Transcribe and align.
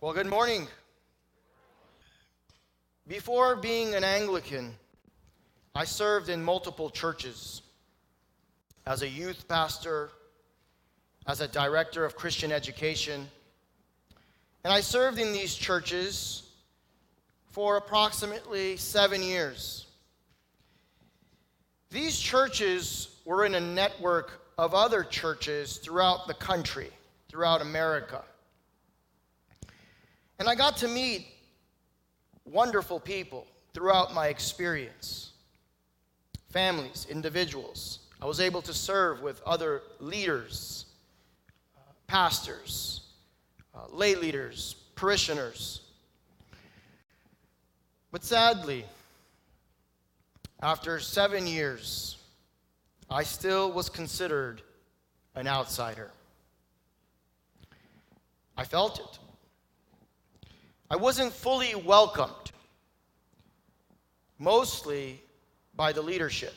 Well, 0.00 0.12
good 0.12 0.28
morning. 0.28 0.68
Before 3.08 3.56
being 3.56 3.96
an 3.96 4.04
Anglican, 4.04 4.76
I 5.74 5.86
served 5.86 6.28
in 6.28 6.40
multiple 6.40 6.88
churches 6.88 7.62
as 8.86 9.02
a 9.02 9.08
youth 9.08 9.48
pastor, 9.48 10.10
as 11.26 11.40
a 11.40 11.48
director 11.48 12.04
of 12.04 12.14
Christian 12.14 12.52
education, 12.52 13.26
and 14.62 14.72
I 14.72 14.82
served 14.82 15.18
in 15.18 15.32
these 15.32 15.52
churches 15.52 16.44
for 17.48 17.76
approximately 17.76 18.76
seven 18.76 19.20
years. 19.20 19.86
These 21.90 22.20
churches 22.20 23.16
were 23.24 23.44
in 23.44 23.56
a 23.56 23.60
network 23.60 24.46
of 24.58 24.74
other 24.74 25.02
churches 25.02 25.78
throughout 25.78 26.28
the 26.28 26.34
country, 26.34 26.90
throughout 27.28 27.62
America. 27.62 28.22
And 30.38 30.48
I 30.48 30.54
got 30.54 30.76
to 30.78 30.88
meet 30.88 31.26
wonderful 32.44 33.00
people 33.00 33.46
throughout 33.74 34.14
my 34.14 34.28
experience 34.28 35.32
families, 36.50 37.06
individuals. 37.10 38.00
I 38.22 38.26
was 38.26 38.40
able 38.40 38.62
to 38.62 38.72
serve 38.72 39.20
with 39.20 39.42
other 39.42 39.82
leaders, 40.00 40.86
uh, 41.76 41.92
pastors, 42.06 43.02
uh, 43.74 43.86
lay 43.90 44.14
leaders, 44.14 44.76
parishioners. 44.94 45.82
But 48.10 48.24
sadly, 48.24 48.86
after 50.62 50.98
seven 51.00 51.46
years, 51.46 52.16
I 53.10 53.22
still 53.22 53.70
was 53.70 53.88
considered 53.88 54.62
an 55.34 55.46
outsider. 55.46 56.10
I 58.56 58.64
felt 58.64 58.98
it. 58.98 59.18
I 60.90 60.96
wasn't 60.96 61.32
fully 61.32 61.74
welcomed, 61.74 62.52
mostly 64.38 65.20
by 65.76 65.92
the 65.92 66.00
leadership. 66.00 66.54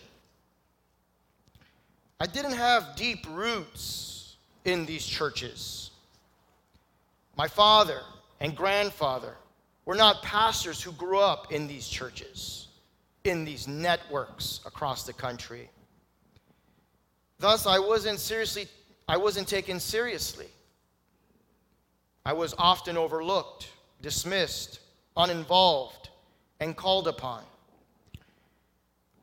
I 2.20 2.28
didn't 2.28 2.54
have 2.54 2.96
deep 2.96 3.26
roots 3.30 4.36
in 4.64 4.86
these 4.86 5.06
churches. 5.06 5.92
My 7.36 7.48
father 7.48 8.02
and 8.40 8.56
grandfather 8.56 9.36
were 9.86 9.96
not 9.96 10.22
pastors 10.22 10.82
who 10.82 10.92
grew 10.94 11.20
up 11.20 11.52
in 11.52 11.68
these 11.68 11.88
churches, 11.88 12.68
in 13.24 13.44
these 13.44 13.68
networks 13.68 14.62
across 14.66 15.04
the 15.04 15.14
country. 15.14 15.70
Thus, 17.40 17.66
I 17.66 17.80
wasn't 17.80 18.20
seriously, 18.20 18.68
I 19.08 19.18
wasn't 19.18 19.48
taken 19.48 19.80
seriously. 19.80 20.48
I 22.26 22.34
was 22.34 22.54
often 22.58 22.98
overlooked 22.98 23.68
dismissed, 24.02 24.80
uninvolved, 25.16 26.10
and 26.60 26.76
called 26.76 27.08
upon. 27.08 27.44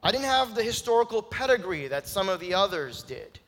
I 0.02 0.12
didn't 0.12 0.26
have 0.26 0.54
the 0.54 0.62
historical 0.62 1.22
pedigree 1.22 1.88
that 1.88 2.06
some 2.06 2.28
of 2.28 2.40
the 2.40 2.54
others 2.54 3.02
did, 3.02 3.40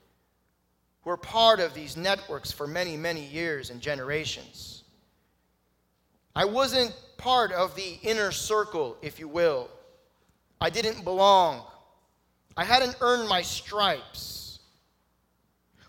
who 1.02 1.10
were 1.10 1.16
part 1.16 1.60
of 1.60 1.74
these 1.74 1.96
networks 1.96 2.50
for 2.50 2.66
many, 2.66 2.96
many 2.96 3.24
years 3.24 3.70
and 3.70 3.80
generations. 3.80 4.82
I 6.34 6.44
wasn't 6.44 6.94
part 7.18 7.52
of 7.52 7.74
the 7.76 7.98
inner 8.02 8.32
circle, 8.32 8.96
if 9.02 9.18
you 9.18 9.28
will. 9.28 9.68
I 10.60 10.70
didn't 10.70 11.04
belong. 11.04 11.62
I 12.56 12.64
hadn't 12.64 12.96
earned 13.00 13.28
my 13.28 13.42
stripes. 13.42 14.60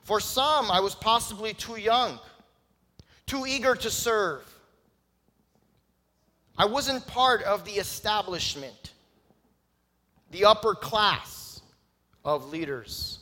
For 0.04 0.20
some, 0.20 0.70
I 0.72 0.80
was 0.80 0.96
possibly 0.96 1.54
too 1.54 1.78
young, 1.80 2.20
too 3.26 3.46
eager 3.48 3.76
to 3.76 3.90
serve, 3.90 4.51
I 6.62 6.66
wasn't 6.66 7.08
part 7.08 7.42
of 7.42 7.66
the 7.66 7.72
establishment, 7.72 8.92
the 10.30 10.46
upper 10.46 10.76
class 10.76 11.60
of 12.24 12.52
leaders. 12.52 13.18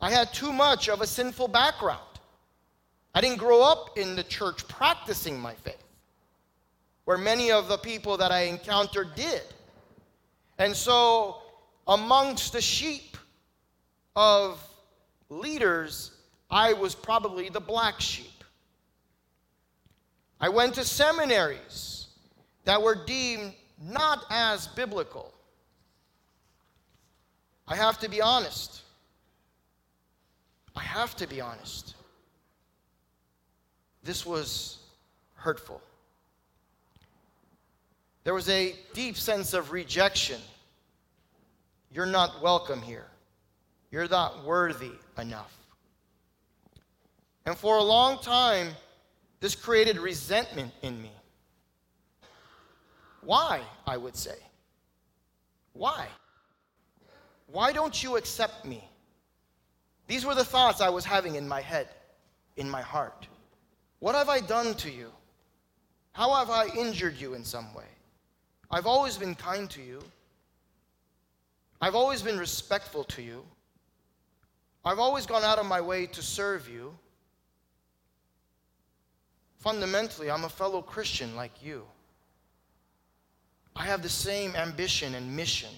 I 0.00 0.12
had 0.12 0.32
too 0.32 0.52
much 0.52 0.88
of 0.88 1.00
a 1.00 1.06
sinful 1.08 1.48
background. 1.48 2.20
I 3.12 3.20
didn't 3.20 3.38
grow 3.38 3.60
up 3.60 3.98
in 3.98 4.14
the 4.14 4.22
church 4.22 4.68
practicing 4.68 5.40
my 5.40 5.54
faith, 5.54 5.82
where 7.06 7.18
many 7.18 7.50
of 7.50 7.66
the 7.66 7.78
people 7.78 8.16
that 8.18 8.30
I 8.30 8.42
encountered 8.42 9.16
did. 9.16 9.42
And 10.58 10.76
so, 10.76 11.38
amongst 11.88 12.52
the 12.52 12.60
sheep 12.60 13.16
of 14.14 14.64
leaders, 15.28 16.12
I 16.52 16.74
was 16.74 16.94
probably 16.94 17.48
the 17.48 17.58
black 17.58 18.00
sheep. 18.00 18.37
I 20.40 20.48
went 20.48 20.74
to 20.74 20.84
seminaries 20.84 22.06
that 22.64 22.80
were 22.80 22.94
deemed 22.94 23.54
not 23.80 24.24
as 24.30 24.68
biblical. 24.68 25.32
I 27.66 27.76
have 27.76 27.98
to 28.00 28.08
be 28.08 28.20
honest. 28.20 28.82
I 30.76 30.82
have 30.82 31.16
to 31.16 31.26
be 31.26 31.40
honest. 31.40 31.94
This 34.04 34.24
was 34.24 34.78
hurtful. 35.34 35.80
There 38.24 38.34
was 38.34 38.48
a 38.48 38.74
deep 38.92 39.16
sense 39.16 39.54
of 39.54 39.72
rejection. 39.72 40.40
You're 41.90 42.06
not 42.06 42.42
welcome 42.42 42.80
here. 42.80 43.06
You're 43.90 44.08
not 44.08 44.44
worthy 44.44 44.92
enough. 45.18 45.56
And 47.46 47.56
for 47.56 47.78
a 47.78 47.82
long 47.82 48.18
time, 48.20 48.68
this 49.40 49.54
created 49.54 49.98
resentment 49.98 50.72
in 50.82 51.00
me. 51.00 51.12
Why, 53.22 53.60
I 53.86 53.96
would 53.96 54.16
say? 54.16 54.36
Why? 55.72 56.06
Why 57.46 57.72
don't 57.72 58.02
you 58.02 58.16
accept 58.16 58.64
me? 58.64 58.82
These 60.06 60.24
were 60.24 60.34
the 60.34 60.44
thoughts 60.44 60.80
I 60.80 60.88
was 60.88 61.04
having 61.04 61.34
in 61.34 61.46
my 61.46 61.60
head, 61.60 61.88
in 62.56 62.68
my 62.68 62.82
heart. 62.82 63.26
What 64.00 64.14
have 64.14 64.28
I 64.28 64.40
done 64.40 64.74
to 64.76 64.90
you? 64.90 65.10
How 66.12 66.34
have 66.34 66.50
I 66.50 66.66
injured 66.76 67.16
you 67.20 67.34
in 67.34 67.44
some 67.44 67.72
way? 67.74 67.84
I've 68.70 68.86
always 68.86 69.16
been 69.16 69.34
kind 69.34 69.68
to 69.70 69.82
you. 69.82 70.02
I've 71.80 71.94
always 71.94 72.22
been 72.22 72.38
respectful 72.38 73.04
to 73.04 73.22
you. 73.22 73.44
I've 74.84 74.98
always 74.98 75.26
gone 75.26 75.44
out 75.44 75.58
of 75.58 75.66
my 75.66 75.80
way 75.80 76.06
to 76.06 76.22
serve 76.22 76.68
you. 76.68 76.96
Fundamentally, 79.58 80.30
I'm 80.30 80.44
a 80.44 80.48
fellow 80.48 80.80
Christian 80.80 81.34
like 81.34 81.62
you. 81.62 81.84
I 83.74 83.84
have 83.84 84.02
the 84.02 84.08
same 84.08 84.56
ambition 84.56 85.14
and 85.14 85.36
mission 85.36 85.70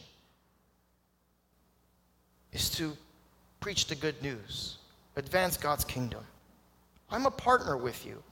is 2.53 2.71
to 2.71 2.97
preach 3.61 3.87
the 3.87 3.95
good 3.95 4.21
news, 4.23 4.79
advance 5.17 5.57
God's 5.57 5.85
kingdom. 5.85 6.25
I'm 7.11 7.27
a 7.27 7.31
partner 7.31 7.77
with 7.77 8.07
you. 8.07 8.23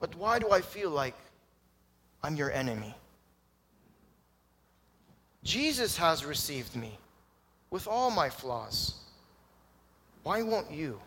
But 0.00 0.14
why 0.16 0.38
do 0.38 0.50
I 0.50 0.60
feel 0.60 0.90
like 0.90 1.14
I'm 2.22 2.36
your 2.36 2.50
enemy? 2.50 2.94
Jesus 5.42 5.96
has 5.96 6.24
received 6.24 6.74
me 6.74 6.98
with 7.70 7.86
all 7.86 8.10
my 8.10 8.30
flaws. 8.30 8.94
Why 10.22 10.42
won't 10.42 10.70
you? 10.70 10.98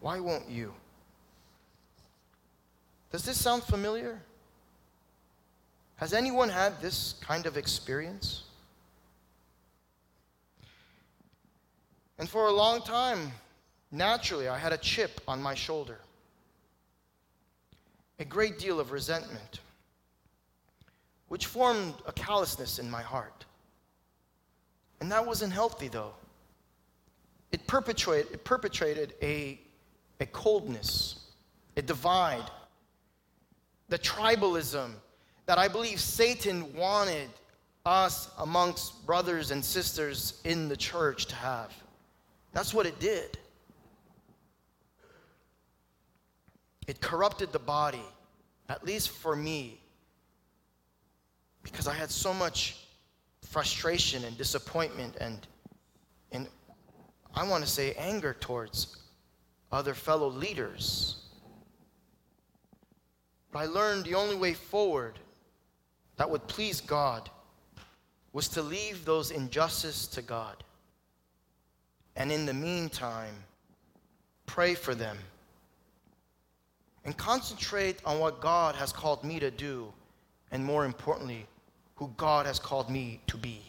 Why 0.00 0.20
won't 0.20 0.48
you? 0.48 0.74
Does 3.10 3.24
this 3.24 3.40
sound 3.40 3.62
familiar? 3.62 4.20
Has 5.96 6.12
anyone 6.12 6.48
had 6.48 6.80
this 6.80 7.14
kind 7.20 7.46
of 7.46 7.56
experience? 7.56 8.42
And 12.18 12.28
for 12.28 12.46
a 12.46 12.52
long 12.52 12.82
time, 12.82 13.32
naturally, 13.90 14.48
I 14.48 14.58
had 14.58 14.72
a 14.72 14.78
chip 14.78 15.20
on 15.26 15.40
my 15.40 15.54
shoulder, 15.54 15.98
a 18.18 18.24
great 18.24 18.58
deal 18.58 18.80
of 18.80 18.92
resentment, 18.92 19.60
which 21.28 21.46
formed 21.46 21.94
a 22.06 22.12
callousness 22.12 22.78
in 22.78 22.90
my 22.90 23.02
heart. 23.02 23.44
And 25.00 25.10
that 25.12 25.26
wasn't 25.26 25.52
healthy, 25.52 25.88
though. 25.88 26.14
It 27.52 27.66
perpetrated, 27.66 28.32
it 28.32 28.44
perpetrated 28.44 29.14
a 29.22 29.60
a 30.20 30.26
coldness, 30.26 31.30
a 31.76 31.82
divide, 31.82 32.50
the 33.88 33.98
tribalism 33.98 34.90
that 35.46 35.58
I 35.58 35.68
believe 35.68 36.00
Satan 36.00 36.74
wanted 36.74 37.28
us 37.84 38.30
amongst 38.38 39.06
brothers 39.06 39.52
and 39.52 39.64
sisters 39.64 40.40
in 40.44 40.68
the 40.68 40.76
church 40.76 41.26
to 41.26 41.34
have. 41.36 41.72
That's 42.52 42.74
what 42.74 42.86
it 42.86 42.98
did. 42.98 43.38
It 46.86 47.00
corrupted 47.00 47.52
the 47.52 47.58
body, 47.58 48.02
at 48.68 48.84
least 48.84 49.10
for 49.10 49.36
me, 49.36 49.80
because 51.62 51.86
I 51.86 51.94
had 51.94 52.10
so 52.10 52.32
much 52.32 52.86
frustration 53.42 54.24
and 54.24 54.36
disappointment 54.36 55.16
and, 55.20 55.46
and 56.32 56.48
I 57.34 57.46
want 57.46 57.64
to 57.64 57.70
say 57.70 57.92
anger 57.94 58.34
towards 58.38 58.96
other 59.76 59.94
fellow 59.94 60.28
leaders. 60.28 61.16
But 63.52 63.60
I 63.60 63.66
learned 63.66 64.04
the 64.04 64.14
only 64.14 64.34
way 64.34 64.54
forward 64.54 65.18
that 66.16 66.28
would 66.28 66.46
please 66.48 66.80
God 66.80 67.30
was 68.32 68.48
to 68.48 68.62
leave 68.62 69.04
those 69.04 69.30
injustices 69.30 70.08
to 70.08 70.22
God. 70.22 70.64
And 72.16 72.32
in 72.32 72.46
the 72.46 72.54
meantime, 72.54 73.34
pray 74.46 74.74
for 74.74 74.94
them 74.94 75.18
and 77.04 77.16
concentrate 77.16 78.00
on 78.04 78.18
what 78.18 78.40
God 78.40 78.74
has 78.74 78.92
called 78.92 79.22
me 79.24 79.38
to 79.40 79.50
do, 79.50 79.92
and 80.50 80.64
more 80.64 80.84
importantly, 80.84 81.46
who 81.94 82.12
God 82.16 82.46
has 82.46 82.58
called 82.58 82.90
me 82.90 83.20
to 83.26 83.36
be. 83.36 83.60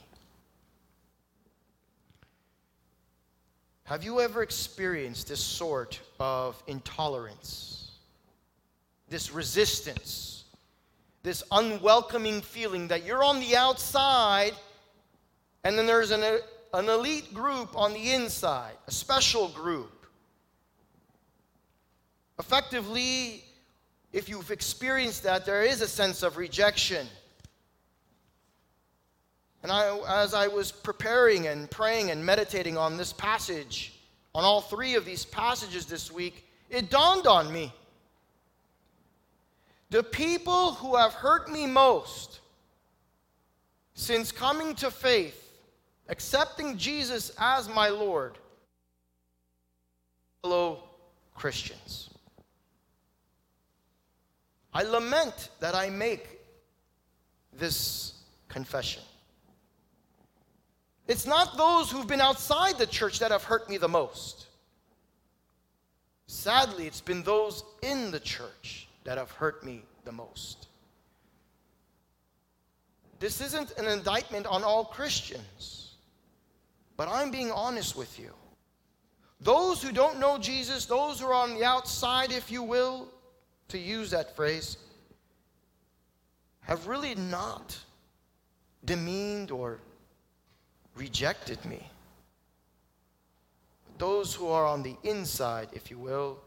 Have 3.87 4.03
you 4.03 4.19
ever 4.19 4.43
experienced 4.43 5.29
this 5.29 5.39
sort 5.39 6.01
of 6.19 6.61
intolerance, 6.67 7.91
this 9.07 9.31
resistance, 9.31 10.43
this 11.23 11.41
unwelcoming 11.53 12.41
feeling 12.41 12.89
that 12.89 13.05
you're 13.05 13.23
on 13.23 13.39
the 13.39 13.55
outside 13.55 14.51
and 15.63 15.79
then 15.79 15.85
there's 15.85 16.11
an, 16.11 16.21
an 16.73 16.89
elite 16.89 17.33
group 17.33 17.77
on 17.77 17.93
the 17.93 18.11
inside, 18.11 18.73
a 18.87 18.91
special 18.91 19.47
group? 19.47 20.05
Effectively, 22.39 23.45
if 24.11 24.27
you've 24.27 24.51
experienced 24.51 25.23
that, 25.23 25.45
there 25.45 25.63
is 25.63 25.79
a 25.79 25.87
sense 25.87 26.23
of 26.23 26.35
rejection. 26.35 27.07
And 29.67 29.73
I, 29.73 30.21
as 30.23 30.33
I 30.33 30.47
was 30.47 30.71
preparing 30.71 31.47
and 31.47 31.69
praying 31.69 32.09
and 32.09 32.25
meditating 32.25 32.77
on 32.77 32.95
this 32.95 33.11
passage, 33.11 33.99
on 34.33 34.45
all 34.45 34.61
three 34.61 34.95
of 34.95 35.03
these 35.03 35.25
passages 35.25 35.85
this 35.85 36.09
week, 36.09 36.47
it 36.69 36.89
dawned 36.89 37.27
on 37.27 37.51
me. 37.51 37.73
The 39.89 40.03
people 40.03 40.71
who 40.75 40.95
have 40.95 41.11
hurt 41.11 41.51
me 41.51 41.67
most 41.67 42.39
since 43.93 44.31
coming 44.31 44.73
to 44.75 44.89
faith, 44.89 45.51
accepting 46.07 46.77
Jesus 46.77 47.33
as 47.37 47.67
my 47.67 47.89
Lord, 47.89 48.37
fellow 50.43 50.81
Christians. 51.35 52.09
I 54.73 54.83
lament 54.83 55.49
that 55.59 55.75
I 55.75 55.89
make 55.89 56.39
this 57.51 58.13
confession. 58.47 59.03
It's 61.07 61.25
not 61.25 61.57
those 61.57 61.89
who've 61.89 62.07
been 62.07 62.21
outside 62.21 62.77
the 62.77 62.85
church 62.85 63.19
that 63.19 63.31
have 63.31 63.43
hurt 63.43 63.69
me 63.69 63.77
the 63.77 63.87
most. 63.87 64.47
Sadly, 66.27 66.85
it's 66.85 67.01
been 67.01 67.23
those 67.23 67.63
in 67.81 68.11
the 68.11 68.19
church 68.19 68.87
that 69.05 69.17
have 69.17 69.31
hurt 69.31 69.63
me 69.63 69.83
the 70.03 70.11
most. 70.11 70.67
This 73.19 73.39
isn't 73.41 73.71
an 73.77 73.85
indictment 73.85 74.45
on 74.45 74.63
all 74.63 74.85
Christians, 74.85 75.95
but 76.97 77.07
I'm 77.07 77.31
being 77.31 77.51
honest 77.51 77.95
with 77.95 78.19
you. 78.19 78.31
Those 79.39 79.81
who 79.81 79.91
don't 79.91 80.19
know 80.19 80.37
Jesus, 80.37 80.85
those 80.85 81.19
who 81.19 81.27
are 81.27 81.33
on 81.33 81.53
the 81.53 81.63
outside, 81.63 82.31
if 82.31 82.51
you 82.51 82.61
will, 82.63 83.07
to 83.69 83.77
use 83.77 84.11
that 84.11 84.35
phrase, 84.35 84.77
have 86.61 86.87
really 86.87 87.15
not 87.15 87.77
demeaned 88.83 89.51
or 89.51 89.79
rejected 90.97 91.63
me. 91.65 91.87
Those 93.97 94.33
who 94.33 94.47
are 94.47 94.65
on 94.65 94.83
the 94.83 94.95
inside, 95.03 95.69
if 95.73 95.89
you 95.89 95.97
will, 95.97 96.37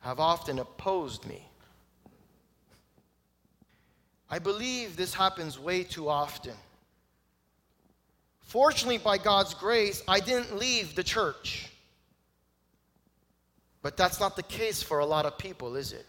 have 0.00 0.20
often 0.20 0.58
opposed 0.58 1.26
me. 1.26 1.42
I 4.30 4.38
believe 4.38 4.96
this 4.96 5.14
happens 5.14 5.58
way 5.58 5.84
too 5.84 6.08
often. 6.08 6.54
Fortunately, 8.40 8.98
by 8.98 9.18
God's 9.18 9.54
grace, 9.54 10.02
I 10.08 10.20
didn't 10.20 10.58
leave 10.58 10.94
the 10.94 11.02
church. 11.02 11.70
But 13.82 13.96
that's 13.96 14.20
not 14.20 14.36
the 14.36 14.42
case 14.42 14.82
for 14.82 14.98
a 14.98 15.06
lot 15.06 15.24
of 15.24 15.38
people, 15.38 15.76
is 15.76 15.92
it? 15.92 16.06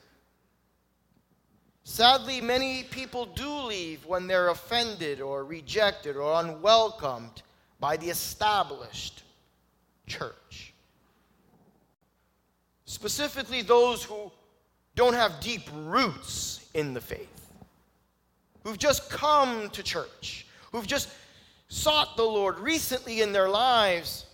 Sadly, 1.89 2.39
many 2.39 2.83
people 2.83 3.25
do 3.25 3.49
leave 3.49 4.05
when 4.05 4.27
they're 4.27 4.49
offended 4.49 5.21
or 5.21 5.43
rejected 5.43 6.15
or 6.15 6.39
unwelcomed 6.39 7.41
by 7.79 7.97
the 7.97 8.11
established 8.11 9.23
church. 10.05 10.71
Specifically, 12.85 13.63
those 13.63 14.03
who 14.03 14.31
don't 14.93 15.15
have 15.15 15.39
deep 15.41 15.63
roots 15.73 16.63
in 16.75 16.93
the 16.93 17.01
faith, 17.01 17.49
who've 18.63 18.77
just 18.77 19.09
come 19.09 19.67
to 19.71 19.81
church, 19.81 20.45
who've 20.71 20.87
just 20.87 21.09
sought 21.69 22.15
the 22.15 22.23
Lord 22.23 22.59
recently 22.59 23.21
in 23.21 23.33
their 23.33 23.49
lives, 23.49 24.27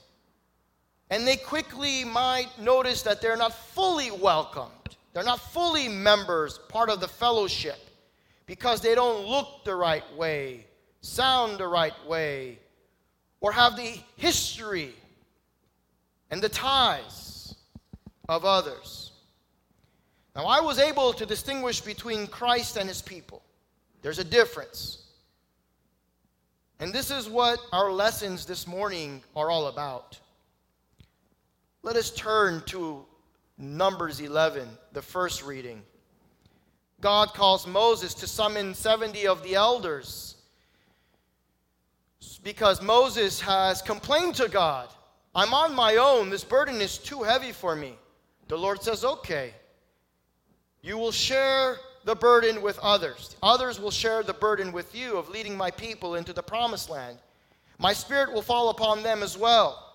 and 1.10 1.26
they 1.26 1.38
quickly 1.38 2.04
might 2.04 2.50
notice 2.60 3.02
that 3.04 3.22
they're 3.22 3.38
not 3.38 3.54
fully 3.54 4.12
welcomed 4.12 4.72
they're 5.16 5.24
not 5.24 5.40
fully 5.40 5.88
members, 5.88 6.58
part 6.68 6.90
of 6.90 7.00
the 7.00 7.08
fellowship, 7.08 7.80
because 8.48 8.82
they 8.82 8.94
don't 8.94 9.26
look 9.26 9.64
the 9.64 9.74
right 9.74 10.04
way, 10.18 10.66
sound 11.00 11.58
the 11.58 11.68
right 11.68 11.94
way, 12.06 12.60
or 13.40 13.54
have 13.54 13.78
the 13.78 13.98
history 14.18 14.94
and 16.32 16.42
the 16.42 16.50
ties 16.50 17.56
of 18.28 18.44
others. 18.44 19.14
Now, 20.36 20.48
I 20.48 20.60
was 20.60 20.80
able 20.80 21.14
to 21.14 21.26
distinguish 21.26 21.80
between 21.80 22.28
Christ 22.28 22.76
and 22.76 22.90
his 22.90 23.02
people. 23.02 23.42
There's 24.02 24.20
a 24.20 24.24
difference. 24.26 25.02
And 26.82 26.92
this 26.92 27.10
is 27.10 27.30
what 27.30 27.60
our 27.72 27.90
lessons 27.90 28.46
this 28.46 28.68
morning 28.68 29.24
are 29.34 29.50
all 29.50 29.68
about. 29.68 30.20
Let 31.84 31.96
us 31.96 32.12
turn 32.12 32.64
to 32.66 33.06
Numbers 33.58 34.20
11, 34.20 34.68
the 34.94 35.02
first 35.02 35.44
reading. 35.44 35.82
God 37.02 37.34
calls 37.34 37.68
Moses 37.68 38.14
to 38.16 38.28
summon 38.28 38.74
70 38.74 39.28
of 39.28 39.44
the 39.44 39.56
elders 39.56 40.36
because 42.44 42.82
Moses 42.82 43.40
has 43.42 43.82
complained 43.82 44.36
to 44.36 44.48
God. 44.50 44.90
I'm 45.34 45.54
on 45.54 45.76
my 45.76 45.98
own. 45.98 46.30
This 46.30 46.44
burden 46.44 46.82
is 46.82 46.98
too 46.98 47.24
heavy 47.24 47.52
for 47.52 47.76
me. 47.76 47.96
The 48.48 48.58
Lord 48.58 48.82
says, 48.82 49.04
Okay, 49.04 49.54
you 50.82 50.98
will 50.98 51.12
share 51.12 51.78
the 52.06 52.16
burden 52.16 52.62
with 52.62 52.78
others. 52.80 53.36
Others 53.42 53.80
will 53.80 53.92
share 53.92 54.24
the 54.24 54.34
burden 54.34 54.72
with 54.72 54.96
you 54.96 55.18
of 55.18 55.30
leading 55.30 55.58
my 55.58 55.72
people 55.72 56.16
into 56.16 56.34
the 56.34 56.44
promised 56.44 56.90
land. 56.90 57.18
My 57.80 57.92
spirit 57.92 58.32
will 58.32 58.42
fall 58.42 58.70
upon 58.70 59.04
them 59.04 59.24
as 59.24 59.38
well. 59.38 59.94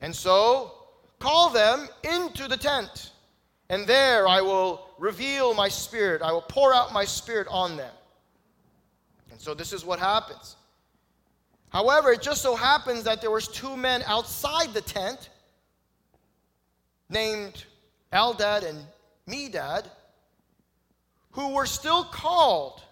And 0.00 0.14
so 0.14 0.77
Call 1.18 1.50
them 1.50 1.88
into 2.04 2.46
the 2.46 2.56
tent, 2.56 3.12
and 3.68 3.86
there 3.86 4.28
I 4.28 4.40
will 4.40 4.88
reveal 4.98 5.54
my 5.54 5.68
spirit. 5.68 6.22
I 6.22 6.32
will 6.32 6.42
pour 6.42 6.72
out 6.72 6.92
my 6.92 7.04
spirit 7.04 7.48
on 7.50 7.76
them. 7.76 7.92
And 9.30 9.40
so 9.40 9.54
this 9.54 9.72
is 9.72 9.84
what 9.84 9.98
happens. 9.98 10.56
However, 11.70 12.12
it 12.12 12.22
just 12.22 12.42
so 12.42 12.56
happens 12.56 13.04
that 13.04 13.20
there 13.20 13.30
was 13.30 13.48
two 13.48 13.76
men 13.76 14.02
outside 14.06 14.72
the 14.72 14.80
tent 14.80 15.28
named 17.08 17.64
Eldad 18.12 18.64
and 18.64 18.78
Medad 19.28 19.84
who 21.32 21.54
were 21.54 21.66
still 21.66 22.04
called, 22.04 22.82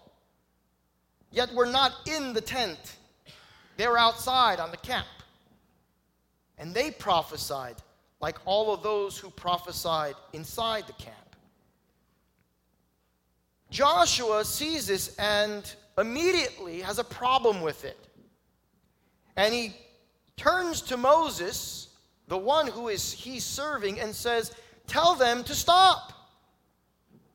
yet 1.31 1.53
were 1.53 1.65
not 1.65 1.91
in 2.07 2.33
the 2.33 2.41
tent. 2.41 2.97
They 3.77 3.87
were 3.87 3.97
outside 3.97 4.59
on 4.59 4.71
the 4.71 4.77
camp. 4.77 5.07
And 6.57 6.73
they 6.73 6.91
prophesied 6.91 7.75
like 8.19 8.37
all 8.45 8.73
of 8.73 8.81
those 8.83 9.17
who 9.17 9.29
prophesied 9.29 10.15
inside 10.33 10.87
the 10.87 10.93
camp. 10.93 11.15
Joshua 13.69 14.45
sees 14.45 14.87
this 14.87 15.15
and 15.17 15.75
immediately 15.97 16.81
has 16.81 16.99
a 16.99 17.03
problem 17.03 17.61
with 17.61 17.83
it. 17.85 17.97
And 19.35 19.53
he 19.53 19.75
turns 20.35 20.81
to 20.83 20.97
Moses, 20.97 21.89
the 22.27 22.37
one 22.37 22.67
who 22.67 22.87
is 22.87 23.11
he's 23.11 23.43
serving, 23.43 23.99
and 23.99 24.15
says, 24.15 24.55
Tell 24.87 25.15
them 25.15 25.43
to 25.43 25.53
stop. 25.53 26.13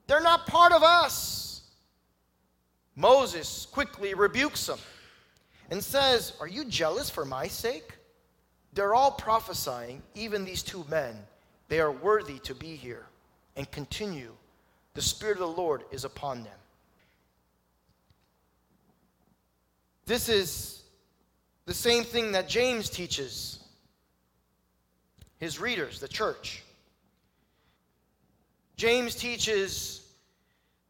They're 0.06 0.20
not 0.20 0.46
part 0.46 0.72
of 0.72 0.82
us. 0.82 1.62
Moses 2.96 3.66
quickly 3.66 4.14
rebukes 4.14 4.68
him 4.68 4.78
and 5.70 5.82
says, 5.82 6.32
Are 6.40 6.48
you 6.48 6.64
jealous 6.64 7.08
for 7.08 7.24
my 7.24 7.46
sake? 7.46 7.92
They're 8.72 8.94
all 8.94 9.10
prophesying, 9.12 10.02
even 10.14 10.44
these 10.44 10.62
two 10.62 10.84
men. 10.88 11.14
They 11.68 11.80
are 11.80 11.92
worthy 11.92 12.38
to 12.40 12.54
be 12.54 12.74
here 12.76 13.06
and 13.56 13.70
continue. 13.70 14.32
The 14.94 15.02
Spirit 15.02 15.34
of 15.34 15.40
the 15.40 15.46
Lord 15.46 15.82
is 15.90 16.04
upon 16.04 16.44
them. 16.44 16.52
This 20.06 20.28
is 20.28 20.82
the 21.66 21.74
same 21.74 22.04
thing 22.04 22.32
that 22.32 22.48
James 22.48 22.90
teaches. 22.90 23.58
his 25.38 25.58
readers, 25.58 25.98
the 25.98 26.06
church. 26.06 26.62
James 28.76 29.16
teaches 29.16 30.06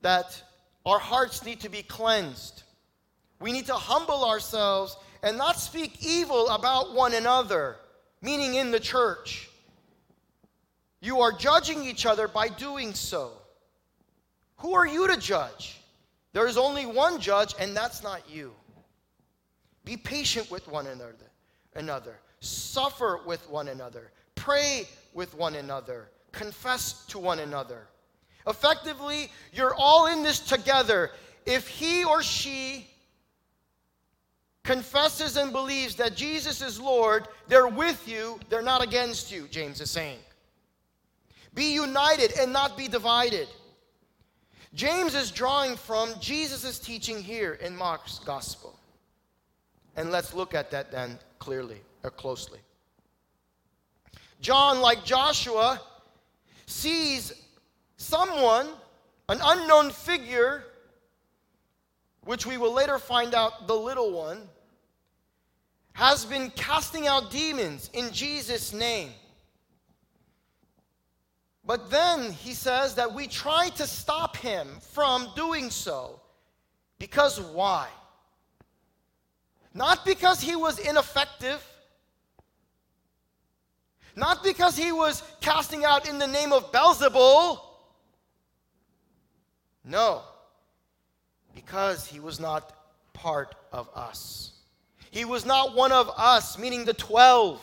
that 0.03 0.43
our 0.85 0.99
hearts 0.99 1.43
need 1.45 1.61
to 1.61 1.71
be 1.71 1.83
cleansed. 1.83 2.62
We 3.41 3.51
need 3.53 3.67
to 3.67 3.75
humble 3.75 4.27
ourselves 4.27 4.97
and 5.23 5.38
not 5.38 5.59
speak 5.59 6.05
evil 6.05 6.49
about 6.49 6.95
one 6.95 7.14
another, 7.14 7.76
meaning 8.21 8.55
in 8.55 8.71
the 8.71 8.81
church. 8.81 9.49
You 11.00 11.21
are 11.21 11.33
judging 11.33 11.85
each 11.85 12.07
other 12.07 12.29
by 12.29 12.49
doing 12.49 12.95
so. 12.95 13.33
Who 14.59 14.75
are 14.75 14.87
you 14.87 15.09
to 15.09 15.17
judge? 15.17 15.81
There 16.33 16.47
is 16.47 16.57
only 16.57 16.87
one 16.87 17.21
judge, 17.21 17.55
and 17.59 17.76
that's 17.76 18.02
not 18.02 18.23
you. 18.31 18.52
Be 19.85 19.97
patient 19.97 20.50
with 20.50 20.69
one 20.69 20.87
another, 20.87 21.31
another. 21.75 22.21
Suffer 22.41 23.21
with 23.26 23.49
one 23.50 23.69
another. 23.69 24.12
Pray 24.35 24.88
with 25.12 25.35
one 25.35 25.57
another. 25.57 26.09
Confess 26.31 27.05
to 27.07 27.19
one 27.19 27.41
another. 27.41 27.88
Effectively, 28.47 29.31
you're 29.52 29.75
all 29.75 30.07
in 30.07 30.23
this 30.23 30.41
together. 30.41 31.11
If 31.45 31.69
he 31.69 32.05
or 32.05 32.23
she 32.23 32.87
confesses 34.64 35.37
and 35.37 35.52
believes 35.52 35.97
that 35.97 36.14
Jesus 36.14 36.62
is 36.62 36.81
Lord, 36.81 37.28
they're 37.49 37.69
with 37.69 38.07
you, 38.07 38.38
they're 38.49 38.62
not 38.62 38.83
against 38.83 39.33
you, 39.33 39.49
James 39.50 39.81
is 39.81 39.90
saying. 39.90 40.19
Be 41.54 41.73
united 41.75 42.33
and 42.38 42.52
not 42.52 42.76
be 42.76 42.88
divided. 42.88 43.49
James 44.75 45.14
is 45.14 45.31
drawing 45.31 45.76
from 45.76 46.11
Jesus' 46.21 46.78
teaching 46.78 47.23
here 47.23 47.54
in 47.54 47.76
Mark's 47.76 48.21
gospel. 48.21 48.78
And 49.97 50.11
let's 50.11 50.33
look 50.33 50.54
at 50.54 50.71
that 50.71 50.90
then 50.90 51.19
clearly 51.38 51.83
or 52.02 52.11
closely. 52.11 52.61
John, 54.40 54.81
like 54.81 55.04
Joshua, 55.04 55.81
sees 56.66 57.33
someone, 57.97 58.69
an 59.28 59.38
unknown 59.42 59.90
figure, 59.90 60.64
which 62.25 62.47
we 62.47 62.57
will 62.57 62.73
later 62.73 62.99
find 62.99 63.35
out 63.35 63.66
the 63.66 63.75
little 63.75 64.11
one, 64.11 64.49
has 65.94 66.25
been 66.25 66.50
casting 66.50 67.06
out 67.06 67.30
demons 67.30 67.90
in 67.92 68.12
Jesus' 68.12 68.72
name. 68.72 69.11
But 71.64 71.90
then 71.90 72.32
he 72.32 72.54
says 72.54 72.94
that 72.96 73.14
we 73.14 73.26
try 73.26 73.68
to 73.76 73.87
stop 73.87 74.37
him 74.37 74.68
from 74.80 75.28
doing 75.37 75.70
so. 75.70 76.20
Because 76.99 77.40
why? 77.40 77.88
Not 79.75 80.04
because 80.04 80.40
he 80.40 80.56
was 80.56 80.78
ineffective, 80.78 81.64
not 84.14 84.44
because 84.44 84.76
he 84.76 84.92
was 84.92 85.22
casting 85.40 85.84
out 85.84 86.08
in 86.08 86.18
the 86.18 86.26
name 86.26 86.52
of 86.52 86.70
Beelzebul. 86.72 87.58
No, 89.84 90.22
because 91.54 92.06
he 92.06 92.20
was 92.20 92.38
not 92.38 92.72
part 93.14 93.54
of 93.72 93.88
us. 93.94 94.52
He 95.12 95.26
was 95.26 95.45
not 95.45 95.76
one 95.76 95.92
of 95.92 96.11
us, 96.16 96.59
meaning 96.59 96.87
the 96.87 96.95
12. 96.95 97.62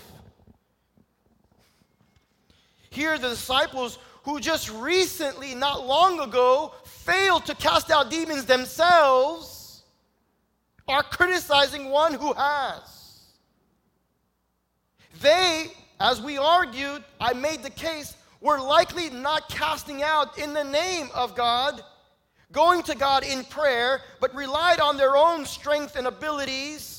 Here, 2.92 3.18
the 3.18 3.30
disciples 3.30 3.98
who 4.24 4.40
just 4.40 4.72
recently, 4.72 5.56
not 5.56 5.84
long 5.84 6.20
ago, 6.20 6.74
failed 6.86 7.48
to 7.48 7.56
cast 7.56 7.90
out 7.90 8.12
demons 8.12 8.46
themselves 8.46 9.82
are 10.88 11.02
criticizing 11.02 11.90
one 11.90 12.14
who 12.14 12.34
has. 12.34 13.24
They, 15.20 15.72
as 16.00 16.22
we 16.22 16.38
argued, 16.38 17.04
I 17.20 17.34
made 17.34 17.64
the 17.64 17.72
case, 17.72 18.16
were 18.42 18.60
likely 18.60 19.10
not 19.10 19.50
casting 19.50 20.04
out 20.04 20.38
in 20.38 20.54
the 20.54 20.64
name 20.64 21.10
of 21.16 21.34
God, 21.34 21.84
going 22.52 22.84
to 22.84 22.96
God 22.96 23.24
in 23.24 23.44
prayer, 23.46 24.02
but 24.22 24.36
relied 24.36 24.80
on 24.80 24.98
their 24.98 25.18
own 25.18 25.48
strength 25.48 25.96
and 25.96 26.06
abilities. 26.06 26.99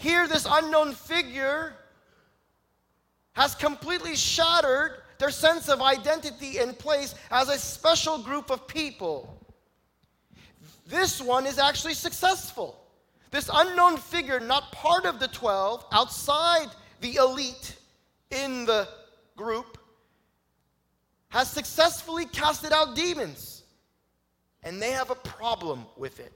Here, 0.00 0.26
this 0.26 0.46
unknown 0.50 0.94
figure 0.94 1.74
has 3.32 3.54
completely 3.54 4.16
shattered 4.16 4.92
their 5.18 5.30
sense 5.30 5.68
of 5.68 5.82
identity 5.82 6.56
and 6.56 6.76
place 6.78 7.14
as 7.30 7.50
a 7.50 7.58
special 7.58 8.16
group 8.16 8.50
of 8.50 8.66
people. 8.66 9.46
This 10.86 11.20
one 11.20 11.44
is 11.44 11.58
actually 11.58 11.92
successful. 11.92 12.82
This 13.30 13.50
unknown 13.52 13.98
figure, 13.98 14.40
not 14.40 14.72
part 14.72 15.04
of 15.04 15.20
the 15.20 15.28
12, 15.28 15.84
outside 15.92 16.68
the 17.02 17.16
elite 17.16 17.76
in 18.30 18.64
the 18.64 18.88
group, 19.36 19.76
has 21.28 21.50
successfully 21.50 22.24
casted 22.24 22.72
out 22.72 22.96
demons. 22.96 23.64
And 24.62 24.80
they 24.80 24.92
have 24.92 25.10
a 25.10 25.14
problem 25.14 25.84
with 25.98 26.20
it. 26.20 26.32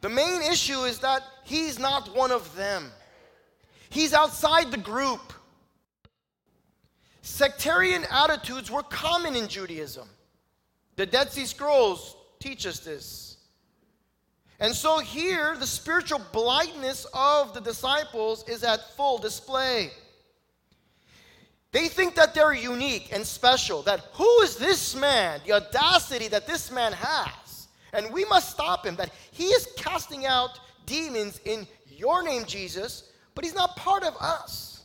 The 0.00 0.08
main 0.08 0.42
issue 0.42 0.80
is 0.84 0.98
that 1.00 1.22
he's 1.44 1.78
not 1.78 2.14
one 2.14 2.30
of 2.30 2.54
them. 2.56 2.90
He's 3.90 4.14
outside 4.14 4.70
the 4.70 4.78
group. 4.78 5.32
Sectarian 7.22 8.04
attitudes 8.10 8.70
were 8.70 8.82
common 8.82 9.36
in 9.36 9.46
Judaism. 9.46 10.08
The 10.96 11.06
Dead 11.06 11.30
Sea 11.30 11.46
Scrolls 11.46 12.16
teach 12.38 12.66
us 12.66 12.80
this. 12.80 13.36
And 14.58 14.74
so 14.74 14.98
here, 14.98 15.56
the 15.56 15.66
spiritual 15.66 16.20
blindness 16.32 17.06
of 17.14 17.54
the 17.54 17.60
disciples 17.60 18.46
is 18.48 18.62
at 18.62 18.94
full 18.96 19.18
display. 19.18 19.90
They 21.72 21.88
think 21.88 22.14
that 22.16 22.34
they're 22.34 22.52
unique 22.52 23.10
and 23.12 23.26
special, 23.26 23.82
that 23.82 24.00
who 24.14 24.40
is 24.42 24.56
this 24.56 24.94
man, 24.94 25.40
the 25.46 25.52
audacity 25.52 26.28
that 26.28 26.46
this 26.46 26.70
man 26.70 26.92
has? 26.92 27.39
And 27.92 28.12
we 28.12 28.24
must 28.26 28.50
stop 28.50 28.86
him, 28.86 28.96
that 28.96 29.10
he 29.30 29.46
is 29.46 29.68
casting 29.76 30.26
out 30.26 30.60
demons 30.86 31.40
in 31.44 31.66
your 31.88 32.22
name, 32.22 32.44
Jesus, 32.44 33.10
but 33.34 33.44
he's 33.44 33.54
not 33.54 33.76
part 33.76 34.04
of 34.04 34.16
us. 34.16 34.82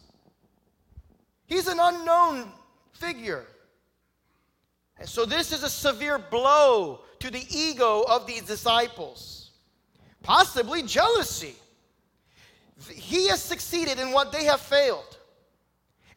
He's 1.46 1.68
an 1.68 1.80
unknown 1.80 2.52
figure. 2.94 3.46
And 4.98 5.08
so, 5.08 5.26
this 5.26 5.52
is 5.52 5.64
a 5.64 5.70
severe 5.70 6.18
blow 6.18 7.02
to 7.20 7.30
the 7.30 7.46
ego 7.50 8.04
of 8.04 8.26
these 8.26 8.44
disciples, 8.44 9.52
possibly 10.24 10.82
jealousy. 10.84 11.56
He 12.90 13.28
has 13.28 13.42
succeeded 13.42 14.00
in 14.00 14.12
what 14.12 14.32
they 14.32 14.46
have 14.46 14.62
failed. 14.62 15.18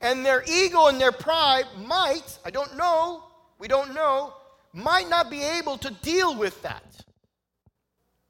And 0.00 0.24
their 0.24 0.44
ego 0.48 0.86
and 0.86 1.00
their 1.00 1.12
pride 1.12 1.64
might, 1.76 2.38
I 2.44 2.50
don't 2.50 2.76
know, 2.76 3.24
we 3.58 3.66
don't 3.66 3.94
know, 3.94 4.34
might 4.72 5.08
not 5.08 5.30
be 5.30 5.42
able 5.42 5.78
to 5.78 5.90
deal 6.02 6.36
with 6.36 6.60
that. 6.62 6.84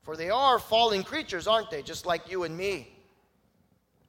For 0.02 0.16
they 0.16 0.30
are 0.30 0.58
fallen 0.58 1.02
creatures, 1.02 1.46
aren't 1.46 1.70
they? 1.70 1.82
Just 1.82 2.06
like 2.06 2.30
you 2.30 2.44
and 2.44 2.56
me. 2.56 2.88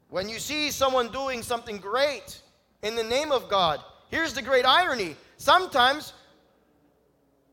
When 0.09 0.29
you 0.29 0.39
see 0.39 0.71
someone 0.71 1.11
doing 1.11 1.43
something 1.43 1.77
great 1.77 2.41
in 2.83 2.95
the 2.95 3.03
name 3.03 3.31
of 3.31 3.49
God, 3.49 3.81
here's 4.09 4.33
the 4.33 4.41
great 4.41 4.65
irony. 4.65 5.15
Sometimes 5.37 6.13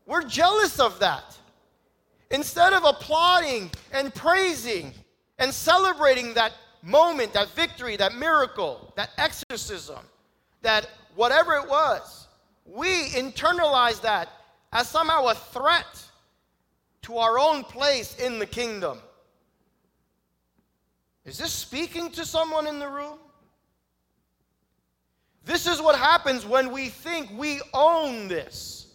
we're 0.05 0.23
jealous 0.23 0.79
of 0.79 0.99
that. 0.99 1.37
Instead 2.31 2.73
of 2.73 2.83
applauding 2.83 3.69
and 3.91 4.13
praising 4.13 4.93
and 5.39 5.53
celebrating 5.53 6.33
that 6.33 6.53
moment, 6.81 7.33
that 7.33 7.49
victory, 7.49 7.95
that 7.97 8.15
miracle, 8.15 8.93
that 8.95 9.09
exorcism, 9.17 9.99
that 10.61 10.89
whatever 11.15 11.55
it 11.55 11.67
was, 11.67 12.27
we 12.65 13.09
internalize 13.09 14.01
that 14.01 14.29
as 14.77 14.87
somehow 14.87 15.25
a 15.25 15.33
threat 15.33 16.03
to 17.01 17.17
our 17.17 17.39
own 17.39 17.63
place 17.63 18.15
in 18.19 18.37
the 18.37 18.45
kingdom. 18.45 18.99
Is 21.25 21.39
this 21.39 21.51
speaking 21.51 22.11
to 22.11 22.23
someone 22.23 22.67
in 22.67 22.77
the 22.77 22.87
room? 22.87 23.17
This 25.43 25.65
is 25.65 25.81
what 25.81 25.97
happens 25.97 26.45
when 26.45 26.71
we 26.71 26.89
think 26.89 27.27
we 27.35 27.59
own 27.73 28.27
this 28.27 28.93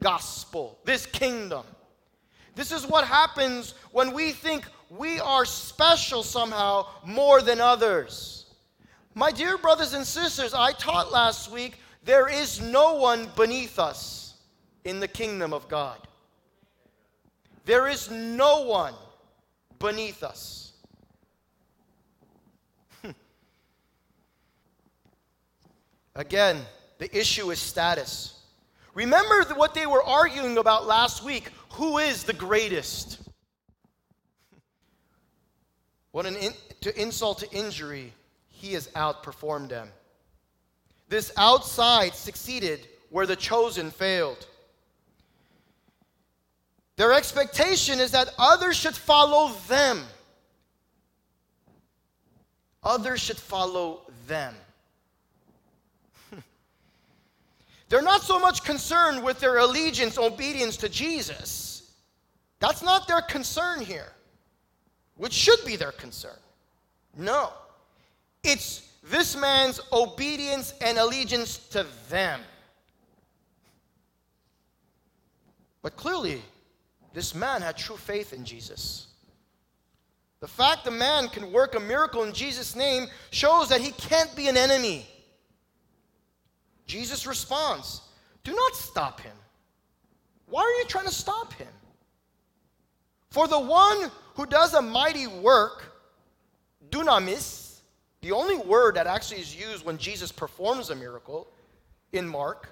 gospel, 0.00 0.78
this 0.84 1.04
kingdom. 1.04 1.64
This 2.54 2.70
is 2.70 2.86
what 2.86 3.04
happens 3.04 3.74
when 3.90 4.12
we 4.12 4.30
think 4.30 4.66
we 4.88 5.18
are 5.18 5.44
special 5.44 6.22
somehow 6.22 6.86
more 7.04 7.42
than 7.42 7.60
others. 7.60 8.46
My 9.16 9.32
dear 9.32 9.58
brothers 9.58 9.94
and 9.94 10.06
sisters, 10.06 10.54
I 10.54 10.70
taught 10.70 11.10
last 11.10 11.50
week 11.50 11.80
there 12.04 12.28
is 12.28 12.60
no 12.60 12.94
one 12.94 13.28
beneath 13.34 13.80
us 13.80 14.17
in 14.84 15.00
the 15.00 15.08
kingdom 15.08 15.52
of 15.52 15.68
God. 15.68 15.98
There 17.64 17.88
is 17.88 18.10
no 18.10 18.62
one 18.62 18.94
beneath 19.78 20.22
us. 20.22 20.72
Again, 26.14 26.64
the 26.98 27.14
issue 27.16 27.50
is 27.50 27.58
status. 27.58 28.40
Remember 28.94 29.44
what 29.54 29.74
they 29.74 29.86
were 29.86 30.02
arguing 30.02 30.58
about 30.58 30.86
last 30.86 31.22
week 31.22 31.50
who 31.72 31.98
is 31.98 32.24
the 32.24 32.32
greatest? 32.32 33.20
What 36.10 36.24
an 36.24 36.36
in, 36.36 36.54
to 36.80 37.00
insult 37.00 37.40
to 37.40 37.50
injury, 37.52 38.14
he 38.48 38.72
has 38.72 38.88
outperformed 38.88 39.68
them. 39.68 39.90
This 41.08 41.30
outside 41.36 42.14
succeeded 42.14 42.88
where 43.10 43.26
the 43.26 43.36
chosen 43.36 43.90
failed. 43.90 44.46
Their 46.98 47.12
expectation 47.12 48.00
is 48.00 48.10
that 48.10 48.34
others 48.40 48.76
should 48.76 48.96
follow 48.96 49.52
them. 49.68 50.04
Others 52.82 53.20
should 53.20 53.36
follow 53.36 54.00
them. 54.26 54.52
They're 57.88 58.02
not 58.02 58.22
so 58.22 58.40
much 58.40 58.64
concerned 58.64 59.22
with 59.22 59.38
their 59.38 59.58
allegiance, 59.58 60.18
obedience 60.18 60.76
to 60.78 60.88
Jesus. 60.88 61.92
That's 62.58 62.82
not 62.82 63.06
their 63.06 63.22
concern 63.22 63.80
here, 63.80 64.10
which 65.16 65.32
should 65.32 65.64
be 65.64 65.76
their 65.76 65.92
concern. 65.92 66.40
No. 67.16 67.52
It's 68.42 68.90
this 69.04 69.36
man's 69.36 69.80
obedience 69.92 70.74
and 70.80 70.98
allegiance 70.98 71.58
to 71.68 71.86
them. 72.10 72.40
But 75.80 75.94
clearly, 75.94 76.42
this 77.18 77.34
man 77.34 77.62
had 77.62 77.76
true 77.76 77.96
faith 77.96 78.32
in 78.32 78.44
Jesus. 78.44 79.08
The 80.38 80.46
fact 80.46 80.84
the 80.84 80.92
man 80.92 81.26
can 81.26 81.50
work 81.50 81.74
a 81.74 81.80
miracle 81.80 82.22
in 82.22 82.32
Jesus' 82.32 82.76
name 82.76 83.08
shows 83.30 83.70
that 83.70 83.80
he 83.80 83.90
can't 83.90 84.36
be 84.36 84.46
an 84.46 84.56
enemy. 84.56 85.04
Jesus 86.86 87.26
responds, 87.26 88.02
Do 88.44 88.54
not 88.54 88.76
stop 88.76 89.20
him. 89.20 89.34
Why 90.46 90.62
are 90.62 90.80
you 90.80 90.84
trying 90.86 91.06
to 91.06 91.12
stop 91.12 91.52
him? 91.54 91.66
For 93.30 93.48
the 93.48 93.58
one 93.58 94.12
who 94.36 94.46
does 94.46 94.74
a 94.74 94.80
mighty 94.80 95.26
work, 95.26 95.92
dunamis, 96.88 97.80
the 98.20 98.30
only 98.30 98.58
word 98.58 98.94
that 98.94 99.08
actually 99.08 99.40
is 99.40 99.56
used 99.56 99.84
when 99.84 99.98
Jesus 99.98 100.30
performs 100.30 100.90
a 100.90 100.94
miracle 100.94 101.48
in 102.12 102.28
Mark, 102.28 102.68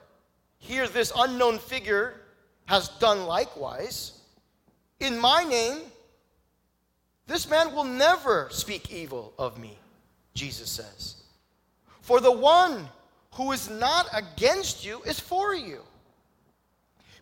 here 0.58 0.86
this 0.86 1.12
unknown 1.16 1.58
figure 1.58 2.20
has 2.66 2.90
done 3.00 3.26
likewise. 3.26 4.15
In 5.00 5.18
my 5.18 5.44
name, 5.44 5.80
this 7.26 7.48
man 7.48 7.74
will 7.74 7.84
never 7.84 8.48
speak 8.50 8.90
evil 8.90 9.32
of 9.38 9.58
me, 9.58 9.78
Jesus 10.34 10.70
says. 10.70 11.16
For 12.00 12.20
the 12.20 12.32
one 12.32 12.88
who 13.32 13.52
is 13.52 13.68
not 13.68 14.08
against 14.14 14.84
you 14.84 15.02
is 15.02 15.20
for 15.20 15.54
you. 15.54 15.80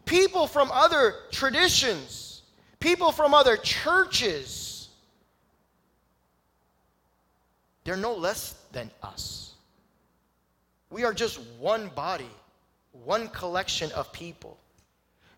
People 0.05 0.47
from 0.47 0.71
other 0.71 1.15
traditions, 1.33 2.43
people 2.79 3.11
from 3.11 3.35
other 3.35 3.57
churches, 3.57 4.89
they're 7.83 7.97
no 7.97 8.15
less 8.15 8.55
than 8.73 8.91
us. 9.03 9.55
We 10.91 11.05
are 11.05 11.15
just 11.15 11.41
one 11.59 11.89
body, 11.89 12.31
one 13.05 13.29
collection 13.29 13.91
of 13.93 14.13
people. 14.13 14.59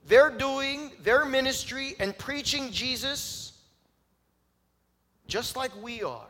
They're 0.07 0.31
doing 0.31 0.93
their 1.03 1.25
ministry 1.25 1.97
and 1.99 2.17
preaching 2.17 2.71
Jesus 2.71 3.53
just 5.27 5.57
like 5.57 5.73
we 5.83 6.03
are. 6.03 6.29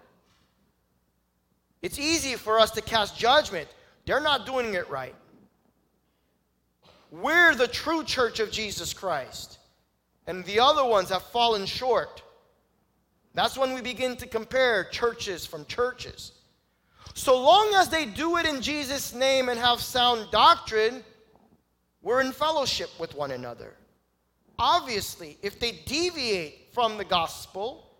It's 1.83 1.99
easy 1.99 2.35
for 2.35 2.59
us 2.59 2.71
to 2.73 2.80
cast 2.80 3.18
judgment 3.18 3.68
they're 4.06 4.21
not 4.21 4.47
doing 4.47 4.75
it 4.75 4.88
right. 4.88 5.14
We're 7.11 7.54
the 7.54 7.68
true 7.68 8.04
church 8.04 8.40
of 8.40 8.50
Jesus 8.50 8.95
Christ, 8.95 9.59
and 10.26 10.45
the 10.45 10.61
other 10.61 10.85
ones 10.85 11.11
have 11.11 11.23
fallen 11.25 11.66
short. 11.66 12.23
That's 13.35 13.59
when 13.59 13.75
we 13.75 13.80
begin 13.80 14.16
to 14.16 14.26
compare 14.26 14.85
churches 14.85 15.45
from 15.45 15.66
churches. 15.66 16.33
So 17.14 17.38
long 17.38 17.75
as 17.75 17.88
they 17.88 18.04
do 18.04 18.37
it 18.37 18.47
in 18.47 18.62
Jesus' 18.62 19.12
name 19.12 19.49
and 19.49 19.59
have 19.59 19.80
sound 19.80 20.28
doctrine, 20.30 21.04
we're 22.06 22.20
in 22.20 22.30
fellowship 22.30 22.88
with 23.00 23.16
one 23.16 23.33
another. 23.33 23.74
Obviously, 24.61 25.37
if 25.42 25.59
they 25.59 25.72
deviate 25.87 26.72
from 26.72 26.98
the 26.98 27.04
gospel, 27.04 27.90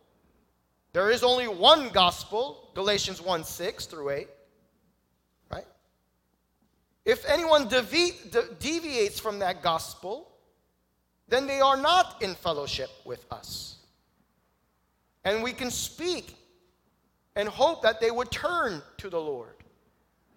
there 0.93 1.11
is 1.11 1.25
only 1.25 1.49
one 1.49 1.89
gospel, 1.89 2.71
Galatians 2.75 3.21
1 3.21 3.43
6 3.43 3.87
through 3.87 4.11
8. 4.11 4.29
Right? 5.51 5.67
If 7.05 7.29
anyone 7.29 7.67
devi- 7.67 8.15
de- 8.31 8.55
deviates 8.61 9.19
from 9.19 9.41
that 9.41 9.61
gospel, 9.61 10.31
then 11.27 11.49
they 11.49 11.59
are 11.59 11.77
not 11.77 12.23
in 12.23 12.37
fellowship 12.37 12.91
with 13.05 13.27
us. 13.33 13.79
And 15.25 15.43
we 15.43 15.53
can 15.53 15.73
speak 15.73 16.37
and 17.35 17.49
hope 17.49 17.83
that 17.83 18.01
they 18.01 18.13
would 18.13 18.31
turn 18.31 18.83
to 18.99 19.11
the 19.11 19.21
Lord. 19.21 19.57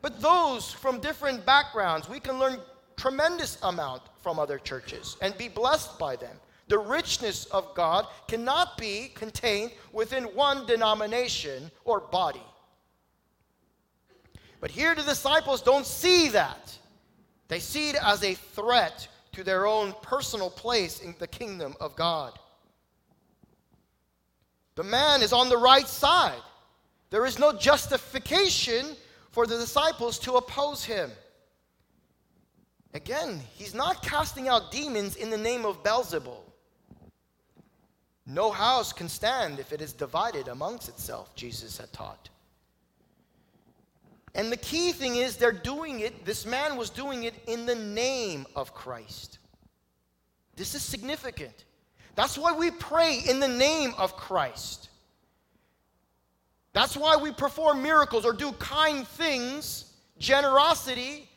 But 0.02 0.20
those 0.22 0.74
from 0.74 1.00
different 1.00 1.46
backgrounds, 1.46 2.10
we 2.10 2.20
can 2.20 2.39
learn 2.39 2.58
tremendous 3.00 3.58
amount 3.64 4.02
from 4.22 4.38
other 4.38 4.60
churches 4.60 5.16
and 5.22 5.38
be 5.38 5.48
blessed 5.48 5.98
by 5.98 6.18
them. 6.18 6.36
The 6.68 6.78
richness 6.78 7.46
of 7.46 7.74
God 7.74 8.06
cannot 8.28 8.78
be 8.78 9.12
contained 9.16 9.72
within 9.94 10.26
one 10.26 10.68
denomination 10.68 11.72
or 11.86 12.02
body. 12.02 12.44
But 14.60 14.70
here 14.70 14.94
the 14.94 15.04
disciples 15.04 15.62
don't 15.62 15.86
see 15.86 16.28
that. 16.30 16.78
They 17.48 17.60
see 17.60 17.90
it 17.90 17.96
as 18.04 18.24
a 18.24 18.34
threat 18.36 19.08
to 19.32 19.44
their 19.44 19.66
own 19.66 19.94
personal 20.02 20.50
place 20.50 21.00
in 21.00 21.16
the 21.18 21.28
kingdom 21.28 21.76
of 21.80 21.96
God. 21.96 22.38
The 24.76 24.84
man 24.84 25.22
is 25.22 25.34
on 25.34 25.50
the 25.50 25.58
right 25.58 25.88
side. 25.88 26.42
There 27.10 27.26
is 27.26 27.40
no 27.40 27.54
justification 27.54 28.96
for 29.32 29.48
the 29.48 29.58
disciples 29.58 30.20
to 30.20 30.34
oppose 30.34 30.84
him. 30.84 31.10
Again, 32.93 33.41
he's 33.54 33.73
not 33.73 34.02
casting 34.02 34.47
out 34.47 34.71
demons 34.71 35.15
in 35.15 35.30
the 35.30 35.38
name 35.38 35.65
of 35.65 35.84
Beelzebul. 35.84 36.41
No 38.25 38.52
house 38.52 38.93
can 38.93 39.10
stand 39.10 39.60
if 39.60 39.71
it 39.71 39.82
is 39.82 39.93
divided 39.93 40.47
amongst 40.47 40.89
itself, 40.89 41.36
Jesus 41.36 41.78
had 41.78 41.91
taught. 41.93 42.30
And 44.36 44.52
the 44.52 44.58
key 44.58 44.91
thing 44.91 45.15
is, 45.15 45.38
they're 45.38 45.52
doing 45.52 46.02
it, 46.02 46.25
this 46.25 46.45
man 46.45 46.78
was 46.78 46.89
doing 46.89 47.23
it 47.23 47.34
in 47.47 47.65
the 47.65 47.75
name 47.75 48.45
of 48.56 48.73
Christ. 48.73 49.39
This 50.56 50.75
is 50.75 50.82
significant. 50.82 51.65
That's 52.15 52.38
why 52.38 52.54
we 52.54 52.69
pray 52.69 53.21
in 53.28 53.39
the 53.39 53.47
name 53.47 53.93
of 53.97 54.15
Christ. 54.15 54.89
That's 56.73 56.97
why 56.97 57.15
we 57.15 57.32
perform 57.32 57.82
miracles 57.82 58.25
or 58.25 58.34
do 58.34 58.52
kind 58.54 59.08
things, 59.08 59.93
generosity, 60.19 61.29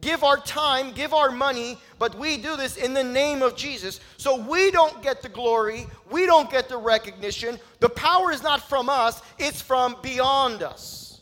give 0.00 0.24
our 0.24 0.36
time, 0.36 0.92
give 0.92 1.12
our 1.12 1.30
money, 1.30 1.78
but 1.98 2.16
we 2.18 2.36
do 2.36 2.56
this 2.56 2.76
in 2.76 2.94
the 2.94 3.04
name 3.04 3.42
of 3.42 3.56
Jesus. 3.56 4.00
So 4.16 4.36
we 4.36 4.70
don't 4.70 5.02
get 5.02 5.22
the 5.22 5.28
glory, 5.28 5.86
we 6.10 6.26
don't 6.26 6.50
get 6.50 6.68
the 6.68 6.76
recognition. 6.76 7.58
The 7.80 7.88
power 7.88 8.30
is 8.32 8.42
not 8.42 8.68
from 8.68 8.88
us, 8.88 9.22
it's 9.38 9.60
from 9.60 9.96
beyond 10.02 10.62
us. 10.62 11.20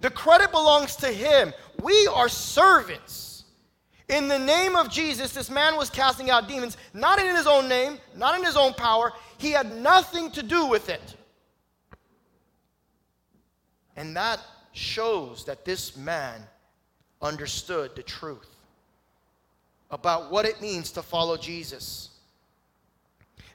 The 0.00 0.10
credit 0.10 0.50
belongs 0.50 0.96
to 0.96 1.08
him. 1.08 1.52
We 1.82 2.08
are 2.08 2.28
servants. 2.28 3.44
In 4.08 4.28
the 4.28 4.38
name 4.38 4.76
of 4.76 4.90
Jesus, 4.90 5.32
this 5.32 5.48
man 5.48 5.76
was 5.76 5.88
casting 5.88 6.28
out 6.28 6.46
demons, 6.46 6.76
not 6.92 7.18
in 7.18 7.34
his 7.34 7.46
own 7.46 7.68
name, 7.68 7.98
not 8.14 8.38
in 8.38 8.44
his 8.44 8.56
own 8.56 8.74
power. 8.74 9.12
He 9.38 9.50
had 9.52 9.74
nothing 9.76 10.30
to 10.32 10.42
do 10.42 10.66
with 10.66 10.90
it. 10.90 11.16
And 13.96 14.14
that 14.16 14.40
shows 14.72 15.44
that 15.46 15.64
this 15.64 15.96
man 15.96 16.42
understood 17.24 17.96
the 17.96 18.02
truth 18.02 18.48
about 19.90 20.30
what 20.30 20.44
it 20.44 20.60
means 20.60 20.92
to 20.92 21.02
follow 21.02 21.36
Jesus. 21.36 22.10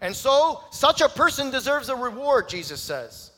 And 0.02 0.16
so, 0.16 0.64
such 0.72 1.02
a 1.02 1.10
person 1.10 1.52
deserves 1.52 1.90
a 1.90 1.96
reward, 1.96 2.50
Jesus 2.50 2.82
says. 2.82 3.32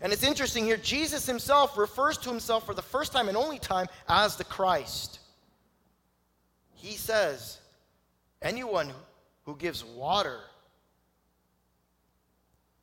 And 0.00 0.12
it's 0.12 0.24
interesting 0.24 0.64
here, 0.64 0.76
Jesus 0.76 1.26
himself 1.26 1.78
refers 1.78 2.18
to 2.18 2.28
himself 2.28 2.66
for 2.66 2.74
the 2.74 2.82
first 2.82 3.12
time 3.12 3.28
and 3.28 3.36
only 3.36 3.60
time 3.60 3.86
as 4.08 4.36
the 4.36 4.44
Christ. 4.44 5.20
He 6.74 6.94
says, 6.94 7.58
anyone 8.42 8.92
who 9.44 9.54
gives 9.56 9.84
water 9.84 10.40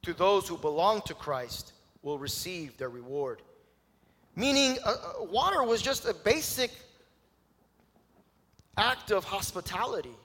to 0.04 0.14
those 0.14 0.48
who 0.48 0.58
belong 0.58 1.02
to 1.02 1.14
Christ 1.14 1.74
will 2.02 2.18
receive 2.18 2.78
their 2.78 2.90
reward. 2.90 3.42
Meaning, 4.40 4.78
uh, 4.86 4.90
uh 4.90 5.24
water 5.26 5.64
was 5.64 5.82
just 5.82 6.06
a 6.06 6.14
basic 6.14 6.72
act 8.78 9.12
of 9.12 9.26
hospitality, 9.26 10.16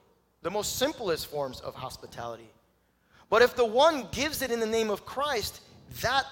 the 0.42 0.50
most 0.50 0.77
simplest 0.77 1.27
forms 1.27 1.59
of 1.61 1.74
hospitality. 1.74 2.48
But 3.29 3.42
if 3.42 3.57
the 3.57 3.64
one 3.64 4.07
gives 4.12 4.40
it 4.40 4.53
in 4.53 4.61
the 4.61 4.66
name 4.66 4.88
of 4.88 5.05
Christ, 5.05 5.62
that 6.00 6.27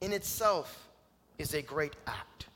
in 0.00 0.14
itself 0.14 0.88
is 1.36 1.52
a 1.52 1.60
great 1.60 1.92
act. 2.06 2.46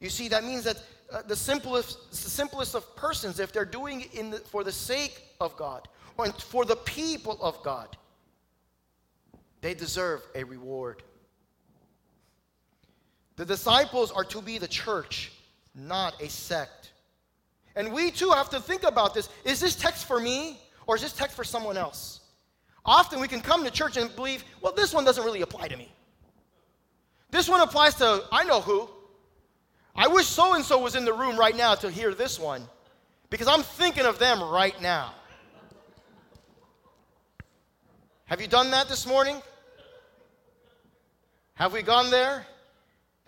You 0.00 0.10
see, 0.10 0.26
that 0.28 0.42
means 0.42 0.64
that 0.64 0.82
uh, 1.12 1.22
the, 1.22 1.36
simplest, 1.36 2.10
the 2.10 2.16
simplest 2.16 2.74
of 2.74 2.96
persons, 2.96 3.38
if 3.38 3.52
they're 3.52 3.64
doing 3.64 4.00
it 4.12 4.30
the, 4.32 4.38
for 4.38 4.64
the 4.64 4.72
sake 4.72 5.22
of 5.40 5.56
God 5.56 5.86
or 6.16 6.26
for 6.32 6.64
the 6.64 6.76
people 6.76 7.38
of 7.40 7.62
God, 7.62 7.96
they 9.60 9.74
deserve 9.74 10.26
a 10.34 10.42
reward. 10.42 11.04
The 13.40 13.46
disciples 13.46 14.12
are 14.12 14.24
to 14.24 14.42
be 14.42 14.58
the 14.58 14.68
church, 14.68 15.32
not 15.74 16.20
a 16.20 16.28
sect. 16.28 16.90
And 17.74 17.90
we 17.90 18.10
too 18.10 18.28
have 18.32 18.50
to 18.50 18.60
think 18.60 18.82
about 18.82 19.14
this. 19.14 19.30
Is 19.46 19.60
this 19.60 19.74
text 19.74 20.04
for 20.04 20.20
me 20.20 20.60
or 20.86 20.94
is 20.96 21.00
this 21.00 21.14
text 21.14 21.36
for 21.36 21.42
someone 21.42 21.78
else? 21.78 22.20
Often 22.84 23.18
we 23.18 23.28
can 23.28 23.40
come 23.40 23.64
to 23.64 23.70
church 23.70 23.96
and 23.96 24.14
believe, 24.14 24.44
well, 24.60 24.74
this 24.74 24.92
one 24.92 25.06
doesn't 25.06 25.24
really 25.24 25.40
apply 25.40 25.68
to 25.68 25.76
me. 25.78 25.90
This 27.30 27.48
one 27.48 27.62
applies 27.62 27.94
to, 27.94 28.24
I 28.30 28.44
know 28.44 28.60
who. 28.60 28.90
I 29.96 30.06
wish 30.06 30.26
so 30.26 30.52
and 30.52 30.62
so 30.62 30.78
was 30.78 30.94
in 30.94 31.06
the 31.06 31.14
room 31.14 31.38
right 31.38 31.56
now 31.56 31.74
to 31.76 31.90
hear 31.90 32.12
this 32.12 32.38
one 32.38 32.68
because 33.30 33.48
I'm 33.48 33.62
thinking 33.62 34.04
of 34.04 34.18
them 34.18 34.42
right 34.42 34.78
now. 34.82 35.14
Have 38.26 38.42
you 38.42 38.48
done 38.48 38.70
that 38.72 38.90
this 38.90 39.06
morning? 39.06 39.40
Have 41.54 41.72
we 41.72 41.80
gone 41.80 42.10
there 42.10 42.44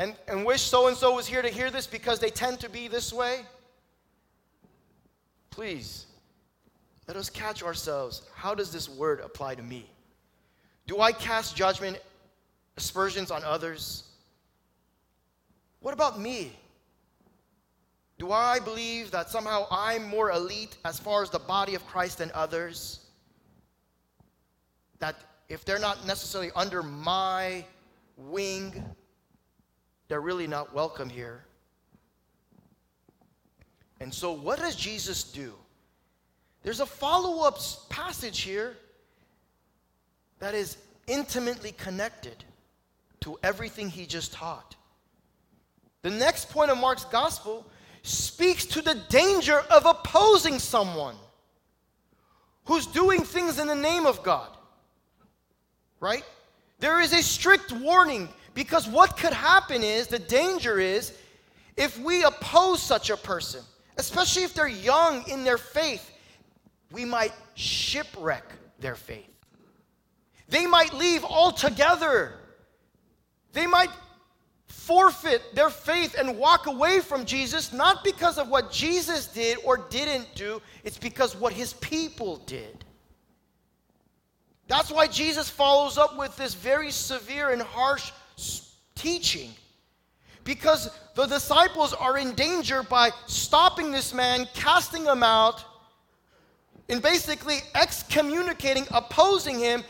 and, 0.02 0.16
and 0.26 0.44
wish 0.44 0.62
so 0.62 0.88
and 0.88 0.96
so 0.96 1.14
was 1.14 1.28
here 1.28 1.42
to 1.42 1.48
hear 1.48 1.70
this 1.70 1.86
because 1.86 2.18
they 2.18 2.28
tend 2.28 2.58
to 2.58 2.68
be 2.68 2.88
this 2.88 3.12
way? 3.12 3.42
Please, 5.50 6.06
let 7.06 7.16
us 7.16 7.30
catch 7.30 7.62
ourselves. 7.62 8.22
How 8.34 8.52
does 8.52 8.72
this 8.72 8.88
word 8.88 9.20
apply 9.20 9.54
to 9.54 9.62
me? 9.62 9.88
Do 10.88 11.00
I 11.00 11.12
cast 11.12 11.54
judgment, 11.54 12.00
aspersions 12.76 13.30
on 13.30 13.44
others? 13.44 14.02
What 15.78 15.94
about 15.94 16.18
me? 16.18 16.50
Do 18.18 18.32
I 18.32 18.58
believe 18.58 19.12
that 19.12 19.30
somehow 19.30 19.68
I'm 19.70 20.08
more 20.08 20.32
elite 20.32 20.78
as 20.84 20.98
far 20.98 21.22
as 21.22 21.30
the 21.30 21.38
body 21.38 21.76
of 21.76 21.86
Christ 21.86 22.18
than 22.18 22.32
others? 22.34 23.06
That 24.98 25.14
if 25.48 25.64
they're 25.64 25.78
not 25.78 26.04
necessarily 26.08 26.50
under 26.56 26.82
my 26.82 27.64
wing, 28.16 28.84
they're 30.12 30.20
really 30.20 30.46
not 30.46 30.74
welcome 30.74 31.08
here. 31.08 31.42
And 33.98 34.12
so, 34.12 34.32
what 34.32 34.58
does 34.58 34.76
Jesus 34.76 35.24
do? 35.24 35.54
There's 36.62 36.80
a 36.80 36.84
follow 36.86 37.48
up 37.48 37.58
passage 37.88 38.42
here 38.42 38.76
that 40.38 40.54
is 40.54 40.76
intimately 41.06 41.72
connected 41.72 42.44
to 43.20 43.38
everything 43.42 43.88
he 43.88 44.04
just 44.04 44.34
taught. 44.34 44.76
The 46.02 46.10
next 46.10 46.50
point 46.50 46.70
of 46.70 46.76
Mark's 46.76 47.06
gospel 47.06 47.64
speaks 48.02 48.66
to 48.66 48.82
the 48.82 48.96
danger 49.08 49.60
of 49.70 49.86
opposing 49.86 50.58
someone 50.58 51.16
who's 52.66 52.86
doing 52.86 53.22
things 53.22 53.58
in 53.58 53.66
the 53.66 53.74
name 53.74 54.04
of 54.04 54.22
God. 54.22 54.50
Right? 56.00 56.24
There 56.80 57.00
is 57.00 57.14
a 57.14 57.22
strict 57.22 57.72
warning 57.72 58.28
because 58.54 58.86
what 58.86 59.16
could 59.16 59.32
happen 59.32 59.82
is 59.82 60.06
the 60.06 60.18
danger 60.18 60.78
is 60.78 61.12
if 61.76 61.98
we 61.98 62.24
oppose 62.24 62.82
such 62.82 63.10
a 63.10 63.16
person, 63.16 63.62
especially 63.96 64.44
if 64.44 64.54
they're 64.54 64.68
young 64.68 65.28
in 65.28 65.44
their 65.44 65.58
faith, 65.58 66.10
we 66.90 67.04
might 67.04 67.32
shipwreck 67.54 68.44
their 68.78 68.94
faith. 68.94 69.28
They 70.48 70.66
might 70.66 70.92
leave 70.92 71.24
altogether. 71.24 72.34
They 73.52 73.66
might 73.66 73.90
forfeit 74.66 75.54
their 75.54 75.70
faith 75.70 76.14
and 76.18 76.36
walk 76.36 76.66
away 76.66 77.00
from 77.00 77.24
Jesus, 77.24 77.72
not 77.72 78.04
because 78.04 78.36
of 78.36 78.48
what 78.48 78.70
Jesus 78.70 79.26
did 79.28 79.58
or 79.64 79.76
didn't 79.76 80.34
do, 80.34 80.60
it's 80.84 80.98
because 80.98 81.36
what 81.36 81.52
his 81.52 81.72
people 81.74 82.38
did. 82.38 82.84
That's 84.66 84.90
why 84.90 85.06
Jesus 85.06 85.48
follows 85.48 85.98
up 85.98 86.16
with 86.16 86.36
this 86.36 86.54
very 86.54 86.90
severe 86.90 87.50
and 87.50 87.62
harsh 87.62 88.10
teaching. 88.94 89.50
Because 90.44 90.90
the 91.14 91.26
disciples 91.26 91.92
are 91.92 92.18
in 92.18 92.34
danger 92.34 92.82
by 92.82 93.10
stopping 93.26 93.92
this 93.92 94.12
man, 94.12 94.48
casting 94.54 95.04
him 95.04 95.22
out, 95.22 95.64
and 96.88 97.00
basically 97.00 97.58
excommunicating, 97.74 98.86
opposing 98.90 99.58
him. 99.58 99.84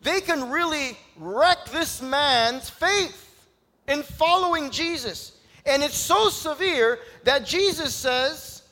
They 0.00 0.20
can 0.20 0.50
really 0.50 0.96
wreck 1.16 1.66
this 1.66 2.00
man's 2.00 2.70
faith 2.70 3.48
in 3.88 4.02
following 4.02 4.70
Jesus. 4.70 5.38
And 5.66 5.82
it's 5.82 5.96
so 5.96 6.30
severe 6.30 6.98
that 7.24 7.44
Jesus 7.44 7.94
says, 7.94 8.62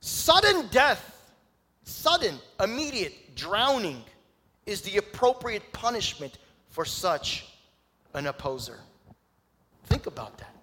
sudden 0.00 0.68
death, 0.68 1.32
sudden, 1.84 2.38
immediate 2.62 3.34
drowning 3.34 4.04
is 4.66 4.82
the 4.82 4.98
appropriate 4.98 5.72
punishment 5.72 6.38
for 6.68 6.84
such 6.84 7.46
an 8.16 8.26
opposer. 8.26 8.80
Think 9.84 10.06
about 10.06 10.38
that. 10.38 10.54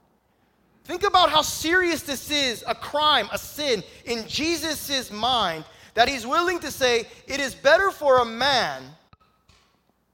Think 0.84 1.04
about 1.04 1.30
how 1.30 1.42
serious 1.42 2.02
this 2.02 2.30
is 2.30 2.64
a 2.68 2.76
crime, 2.76 3.30
a 3.32 3.38
sin 3.38 3.84
in 4.04 4.28
Jesus' 4.28 5.12
mind 5.12 5.64
that 5.94 6.10
he's 6.10 6.28
willing 6.28 6.60
to 6.60 6.72
say 6.72 7.08
it 7.28 7.40
is 7.40 7.56
better 7.56 7.90
for 7.90 8.20
a 8.20 8.26
man 8.26 8.84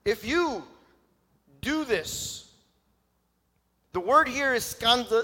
if 0.06 0.24
you 0.24 0.64
do 1.62 1.86
this 1.86 2.50
the 3.92 4.00
word 4.00 4.28
here 4.28 4.54
is 4.54 4.64
scandal, 4.64 5.24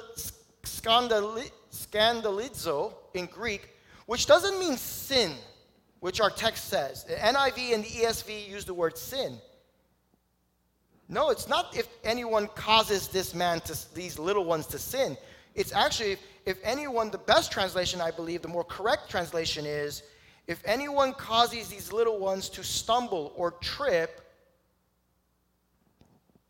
scandalizo 0.64 2.94
in 3.14 3.28
Greek, 3.28 3.70
which 4.08 4.26
doesn't 4.26 4.60
mean 4.60 4.76
sin, 4.76 5.34
which 6.00 6.20
our 6.20 6.32
text 6.32 6.68
says. 6.68 7.04
The 7.04 7.14
NIV 7.14 7.76
and 7.76 7.84
the 7.84 7.90
ESV 7.90 8.50
use 8.50 8.66
the 8.66 8.74
word 8.74 8.98
sin. 8.98 9.38
No, 11.08 11.30
it's 11.30 11.48
not 11.48 11.76
if 11.78 11.88
anyone 12.04 12.48
causes 12.56 13.08
this 13.08 13.36
man 13.36 13.60
to 13.62 13.94
these 13.94 14.18
little 14.18 14.46
ones 14.46 14.66
to 14.68 14.80
sin. 14.80 15.18
It's 15.54 15.72
actually 15.74 16.14
if, 16.14 16.20
if 16.46 16.58
anyone, 16.64 17.12
the 17.12 17.18
best 17.18 17.52
translation, 17.52 18.02
I 18.02 18.12
believe, 18.12 18.42
the 18.42 18.48
more 18.48 18.64
correct 18.64 19.10
translation 19.10 19.66
is 19.66 20.04
if 20.48 20.62
anyone 20.66 21.14
causes 21.14 21.68
these 21.70 21.92
little 21.92 22.20
ones 22.20 22.50
to 22.50 22.64
stumble 22.64 23.34
or 23.36 23.52
trip, 23.52 24.22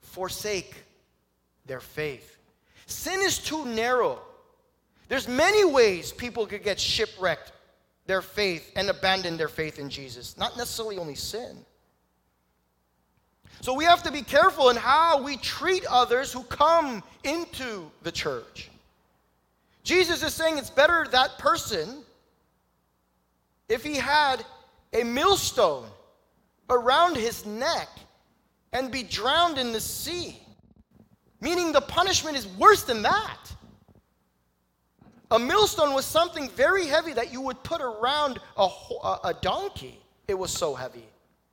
forsake 0.01 0.83
their 1.65 1.79
faith. 1.79 2.37
Sin 2.85 3.21
is 3.21 3.39
too 3.39 3.65
narrow. 3.65 4.19
There's 5.07 5.27
many 5.27 5.63
ways 5.65 6.11
people 6.11 6.45
could 6.45 6.63
get 6.63 6.79
shipwrecked 6.79 7.51
their 8.05 8.21
faith 8.21 8.71
and 8.75 8.89
abandon 8.89 9.37
their 9.37 9.47
faith 9.47 9.79
in 9.79 9.89
Jesus, 9.89 10.37
not 10.37 10.57
necessarily 10.57 10.97
only 10.97 11.15
sin. 11.15 11.65
So 13.65 13.73
we 13.73 13.85
have 13.85 14.03
to 14.03 14.11
be 14.11 14.21
careful 14.21 14.69
in 14.69 14.75
how 14.75 15.23
we 15.23 15.37
treat 15.37 15.83
others 15.87 16.31
who 16.31 16.43
come 16.43 17.01
into 17.23 17.89
the 18.03 18.11
church. 18.11 18.69
Jesus 19.81 20.21
is 20.21 20.35
saying 20.35 20.59
it's 20.59 20.69
better 20.69 21.07
that 21.11 21.39
person 21.39 22.03
if 23.67 23.83
he 23.83 23.95
had 23.95 24.45
a 24.93 25.03
millstone 25.03 25.87
around 26.69 27.17
his 27.17 27.43
neck 27.47 27.89
and 28.71 28.91
be 28.91 29.01
drowned 29.01 29.57
in 29.57 29.71
the 29.71 29.81
sea 29.81 30.39
Meaning 31.41 31.71
the 31.71 31.81
punishment 31.81 32.37
is 32.37 32.45
worse 32.47 32.83
than 32.83 33.01
that. 33.01 33.39
A 35.31 35.39
millstone 35.39 35.95
was 35.95 36.05
something 36.05 36.49
very 36.49 36.85
heavy 36.85 37.13
that 37.13 37.33
you 37.33 37.41
would 37.41 37.61
put 37.63 37.81
around 37.81 38.39
a, 38.57 38.67
a 39.23 39.33
donkey. 39.41 39.99
It 40.27 40.35
was 40.35 40.51
so 40.51 40.75
heavy, 40.75 41.05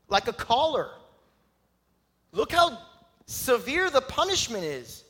like 0.09 0.29
a 0.29 0.33
collar. 0.33 0.91
Look 2.33 2.53
how 2.53 2.79
severe 3.27 3.91
the 3.91 4.01
punishment 4.01 4.65
is. 4.65 5.05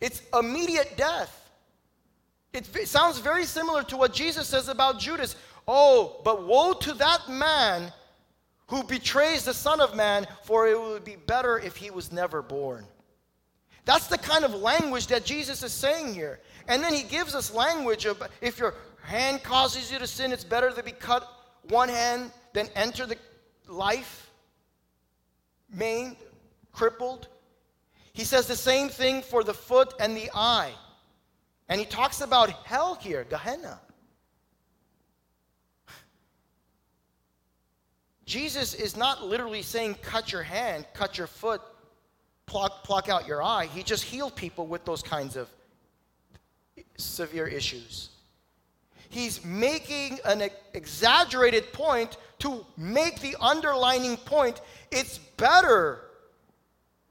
It's 0.00 0.22
immediate 0.38 0.96
death. 0.96 1.50
It, 2.52 2.74
it 2.76 2.88
sounds 2.88 3.18
very 3.18 3.44
similar 3.44 3.82
to 3.84 3.96
what 3.96 4.12
Jesus 4.12 4.48
says 4.48 4.68
about 4.68 4.98
Judas. 4.98 5.36
Oh, 5.66 6.20
but 6.24 6.46
woe 6.46 6.72
to 6.72 6.94
that 6.94 7.28
man 7.28 7.92
who 8.68 8.82
betrays 8.84 9.44
the 9.44 9.54
Son 9.54 9.80
of 9.80 9.96
Man, 9.96 10.26
for 10.42 10.68
it 10.68 10.80
would 10.80 11.04
be 11.04 11.16
better 11.16 11.58
if 11.58 11.76
he 11.76 11.90
was 11.90 12.12
never 12.12 12.42
born. 12.42 12.86
That's 13.84 14.06
the 14.06 14.18
kind 14.18 14.44
of 14.44 14.54
language 14.54 15.06
that 15.06 15.24
Jesus 15.24 15.62
is 15.62 15.72
saying 15.72 16.12
here. 16.12 16.40
And 16.68 16.82
then 16.82 16.92
he 16.92 17.02
gives 17.02 17.34
us 17.34 17.52
language 17.52 18.04
of 18.04 18.22
if 18.42 18.58
your 18.58 18.74
hand 19.02 19.42
causes 19.42 19.90
you 19.90 19.98
to 19.98 20.06
sin, 20.06 20.32
it's 20.32 20.44
better 20.44 20.70
to 20.70 20.82
be 20.82 20.92
cut 20.92 21.26
one 21.68 21.88
hand 21.88 22.30
than 22.52 22.68
enter 22.74 23.06
the 23.06 23.16
life 23.66 24.27
maimed, 25.72 26.16
crippled. 26.72 27.28
He 28.12 28.24
says 28.24 28.46
the 28.46 28.56
same 28.56 28.88
thing 28.88 29.22
for 29.22 29.44
the 29.44 29.54
foot 29.54 29.94
and 30.00 30.16
the 30.16 30.30
eye. 30.34 30.72
And 31.68 31.78
he 31.78 31.86
talks 31.86 32.20
about 32.20 32.50
hell 32.64 32.94
here, 32.94 33.24
Gehenna. 33.28 33.80
Jesus 38.24 38.74
is 38.74 38.96
not 38.96 39.24
literally 39.24 39.62
saying 39.62 39.94
cut 40.02 40.32
your 40.32 40.42
hand, 40.42 40.86
cut 40.92 41.16
your 41.16 41.26
foot, 41.26 41.62
pluck, 42.44 42.84
pluck 42.84 43.08
out 43.08 43.26
your 43.26 43.42
eye. 43.42 43.66
He 43.66 43.82
just 43.82 44.04
healed 44.04 44.36
people 44.36 44.66
with 44.66 44.84
those 44.84 45.02
kinds 45.02 45.34
of 45.36 45.48
severe 46.98 47.46
issues. 47.46 48.10
He's 49.08 49.44
making 49.44 50.18
an 50.24 50.50
exaggerated 50.74 51.72
point 51.72 52.16
to 52.40 52.64
make 52.76 53.20
the 53.20 53.36
underlining 53.40 54.16
point 54.16 54.60
it's 54.90 55.18
better 55.18 56.04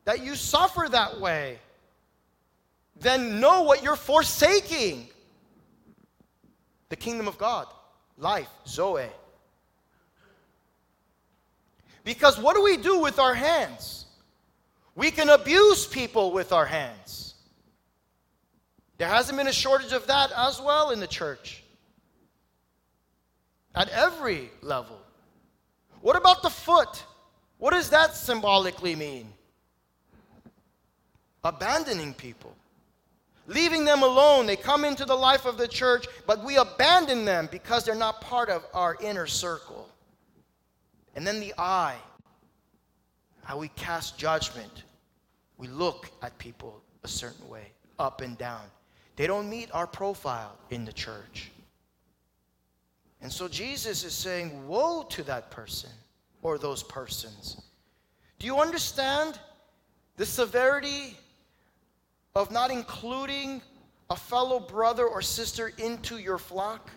that 0.05 0.23
you 0.23 0.35
suffer 0.35 0.87
that 0.89 1.19
way 1.19 1.59
than 2.99 3.39
know 3.39 3.63
what 3.63 3.83
you're 3.83 3.95
forsaking 3.95 5.07
the 6.89 6.95
kingdom 6.95 7.27
of 7.27 7.37
God, 7.37 7.67
life, 8.17 8.47
Zoe. 8.65 9.09
Because 12.03 12.39
what 12.39 12.55
do 12.55 12.63
we 12.63 12.77
do 12.77 12.99
with 12.99 13.19
our 13.19 13.33
hands? 13.33 14.05
We 14.95 15.11
can 15.11 15.29
abuse 15.29 15.85
people 15.85 16.31
with 16.31 16.53
our 16.53 16.65
hands. 16.65 17.35
There 18.97 19.07
hasn't 19.07 19.37
been 19.37 19.47
a 19.47 19.53
shortage 19.53 19.91
of 19.91 20.07
that 20.07 20.31
as 20.35 20.61
well 20.61 20.91
in 20.91 20.99
the 20.99 21.07
church. 21.07 21.63
At 23.77 23.89
every 23.89 24.49
level. 24.63 24.99
What 26.01 26.15
about 26.15 26.41
the 26.41 26.49
foot? 26.49 27.03
What 27.59 27.73
does 27.73 27.91
that 27.91 28.15
symbolically 28.15 28.95
mean? 28.95 29.31
Abandoning 31.43 32.15
people, 32.15 32.55
leaving 33.45 33.85
them 33.85 34.01
alone. 34.01 34.47
They 34.47 34.55
come 34.55 34.83
into 34.83 35.05
the 35.05 35.15
life 35.15 35.45
of 35.45 35.59
the 35.59 35.67
church, 35.67 36.07
but 36.25 36.43
we 36.43 36.57
abandon 36.57 37.23
them 37.23 37.49
because 37.51 37.85
they're 37.85 37.93
not 37.93 38.19
part 38.19 38.49
of 38.49 38.65
our 38.73 38.97
inner 38.99 39.27
circle. 39.27 39.87
And 41.15 41.25
then 41.25 41.39
the 41.39 41.53
eye, 41.59 41.97
how 43.43 43.59
we 43.59 43.67
cast 43.69 44.17
judgment. 44.17 44.85
We 45.59 45.67
look 45.67 46.09
at 46.23 46.35
people 46.39 46.81
a 47.03 47.07
certain 47.07 47.47
way, 47.47 47.73
up 47.99 48.21
and 48.21 48.39
down. 48.39 48.63
They 49.17 49.27
don't 49.27 49.47
meet 49.47 49.69
our 49.71 49.87
profile 49.87 50.57
in 50.71 50.83
the 50.83 50.93
church. 50.93 51.51
And 53.21 53.31
so 53.31 53.47
Jesus 53.47 54.03
is 54.03 54.13
saying, 54.13 54.67
Woe 54.67 55.03
to 55.09 55.23
that 55.23 55.49
person 55.51 55.89
or 56.41 56.57
those 56.57 56.83
persons. 56.83 57.61
Do 58.39 58.45
you 58.45 58.59
understand 58.59 59.39
the 60.17 60.25
severity 60.25 61.17
of 62.35 62.51
not 62.51 62.69
including 62.69 63.61
a 64.09 64.15
fellow 64.15 64.59
brother 64.59 65.05
or 65.05 65.21
sister 65.21 65.71
into 65.77 66.17
your 66.17 66.37
flock? 66.37 66.91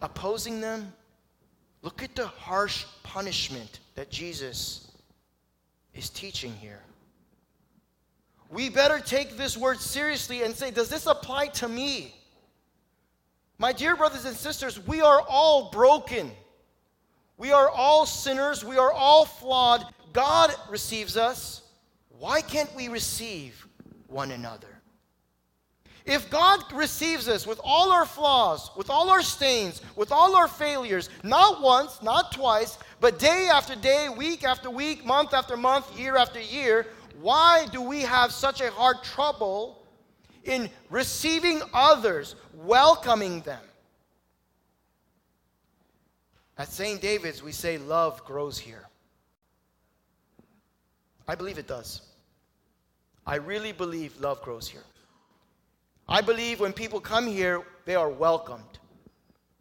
Opposing 0.00 0.60
them? 0.60 0.92
Look 1.82 2.02
at 2.02 2.14
the 2.14 2.26
harsh 2.26 2.84
punishment 3.02 3.80
that 3.94 4.10
Jesus 4.10 4.92
is 5.94 6.08
teaching 6.10 6.52
here. 6.52 6.82
We 8.50 8.70
better 8.70 8.98
take 8.98 9.36
this 9.36 9.56
word 9.56 9.80
seriously 9.80 10.42
and 10.42 10.54
say, 10.54 10.70
Does 10.70 10.88
this 10.88 11.06
apply 11.06 11.48
to 11.48 11.68
me? 11.68 12.14
My 13.58 13.72
dear 13.72 13.96
brothers 13.96 14.24
and 14.24 14.36
sisters, 14.36 14.84
we 14.86 15.00
are 15.00 15.20
all 15.28 15.70
broken. 15.70 16.30
We 17.36 17.50
are 17.50 17.68
all 17.68 18.06
sinners. 18.06 18.64
We 18.64 18.78
are 18.78 18.92
all 18.92 19.24
flawed. 19.24 19.84
God 20.12 20.54
receives 20.70 21.16
us. 21.16 21.62
Why 22.18 22.40
can't 22.40 22.72
we 22.76 22.88
receive 22.88 23.66
one 24.06 24.30
another? 24.30 24.68
If 26.04 26.30
God 26.30 26.60
receives 26.72 27.28
us 27.28 27.46
with 27.46 27.60
all 27.62 27.92
our 27.92 28.06
flaws, 28.06 28.70
with 28.76 28.88
all 28.88 29.10
our 29.10 29.22
stains, 29.22 29.82
with 29.94 30.10
all 30.10 30.36
our 30.36 30.48
failures, 30.48 31.10
not 31.22 31.60
once, 31.60 32.00
not 32.02 32.32
twice, 32.32 32.78
but 33.00 33.18
day 33.18 33.48
after 33.52 33.74
day, 33.74 34.08
week 34.08 34.42
after 34.42 34.70
week, 34.70 35.04
month 35.04 35.34
after 35.34 35.56
month, 35.56 35.98
year 35.98 36.16
after 36.16 36.40
year, 36.40 36.86
why 37.20 37.66
do 37.72 37.82
we 37.82 38.00
have 38.02 38.32
such 38.32 38.60
a 38.60 38.70
hard 38.70 39.02
trouble 39.02 39.77
in 40.48 40.70
receiving 40.90 41.62
others, 41.72 42.34
welcoming 42.54 43.40
them? 43.42 43.60
At 46.56 46.68
St. 46.68 47.00
David's, 47.00 47.42
we 47.42 47.52
say 47.52 47.78
love 47.78 48.24
grows 48.24 48.58
here. 48.58 48.88
I 51.28 51.34
believe 51.34 51.58
it 51.58 51.68
does. 51.68 52.02
I 53.26 53.36
really 53.36 53.72
believe 53.72 54.18
love 54.20 54.42
grows 54.42 54.66
here. 54.66 54.84
I 56.08 56.22
believe 56.22 56.58
when 56.58 56.72
people 56.72 57.00
come 57.00 57.26
here, 57.26 57.62
they 57.84 57.94
are 57.94 58.08
welcomed. 58.08 58.78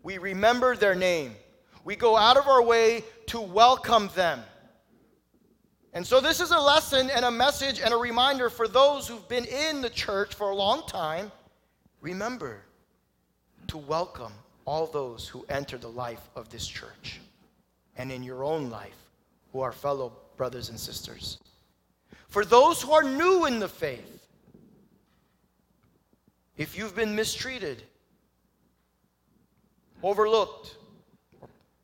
We 0.02 0.17
remember 0.17 0.76
their 0.76 0.95
name. 0.95 1.36
We 1.84 1.97
go 1.97 2.15
out 2.15 2.38
of 2.38 2.47
our 2.47 2.63
way 2.63 3.04
to 3.28 3.41
welcome 3.41 4.10
them. 4.15 4.41
And 5.93 6.06
so, 6.06 6.19
this 6.19 6.39
is 6.39 6.52
a 6.52 6.60
lesson 6.60 7.10
and 7.10 7.26
a 7.26 7.32
message 7.32 7.80
and 7.80 7.93
a 7.93 7.97
reminder 7.97 8.50
for 8.50 8.67
those 8.67 9.08
who've 9.08 9.28
been 9.28 9.45
in 9.45 9.82
the 9.82 9.89
church 9.89 10.36
for 10.36 10.50
a 10.50 10.56
long 10.56 10.86
time. 10.88 11.32
Remember 12.02 12.62
to 13.67 13.78
welcome 13.78 14.34
all 14.65 14.86
those 14.86 15.28
who 15.28 15.45
enter 15.50 15.78
the 15.78 15.88
life 15.88 16.30
of 16.36 16.50
this 16.50 16.67
church 16.67 17.19
and 17.95 18.12
in 18.12 18.21
your 18.21 18.43
own 18.43 18.69
life 18.69 19.10
who 19.52 19.62
are 19.62 19.71
fellow 19.71 20.13
brothers 20.36 20.69
and 20.69 20.80
sisters. 20.80 21.39
For 22.28 22.45
those 22.45 22.82
who 22.82 22.91
are 22.91 23.04
new 23.04 23.45
in 23.45 23.60
the 23.60 23.67
faith, 23.67 24.28
if 26.58 26.78
you've 26.78 26.95
been 26.95 27.15
mistreated, 27.15 27.84
overlooked, 30.04 30.76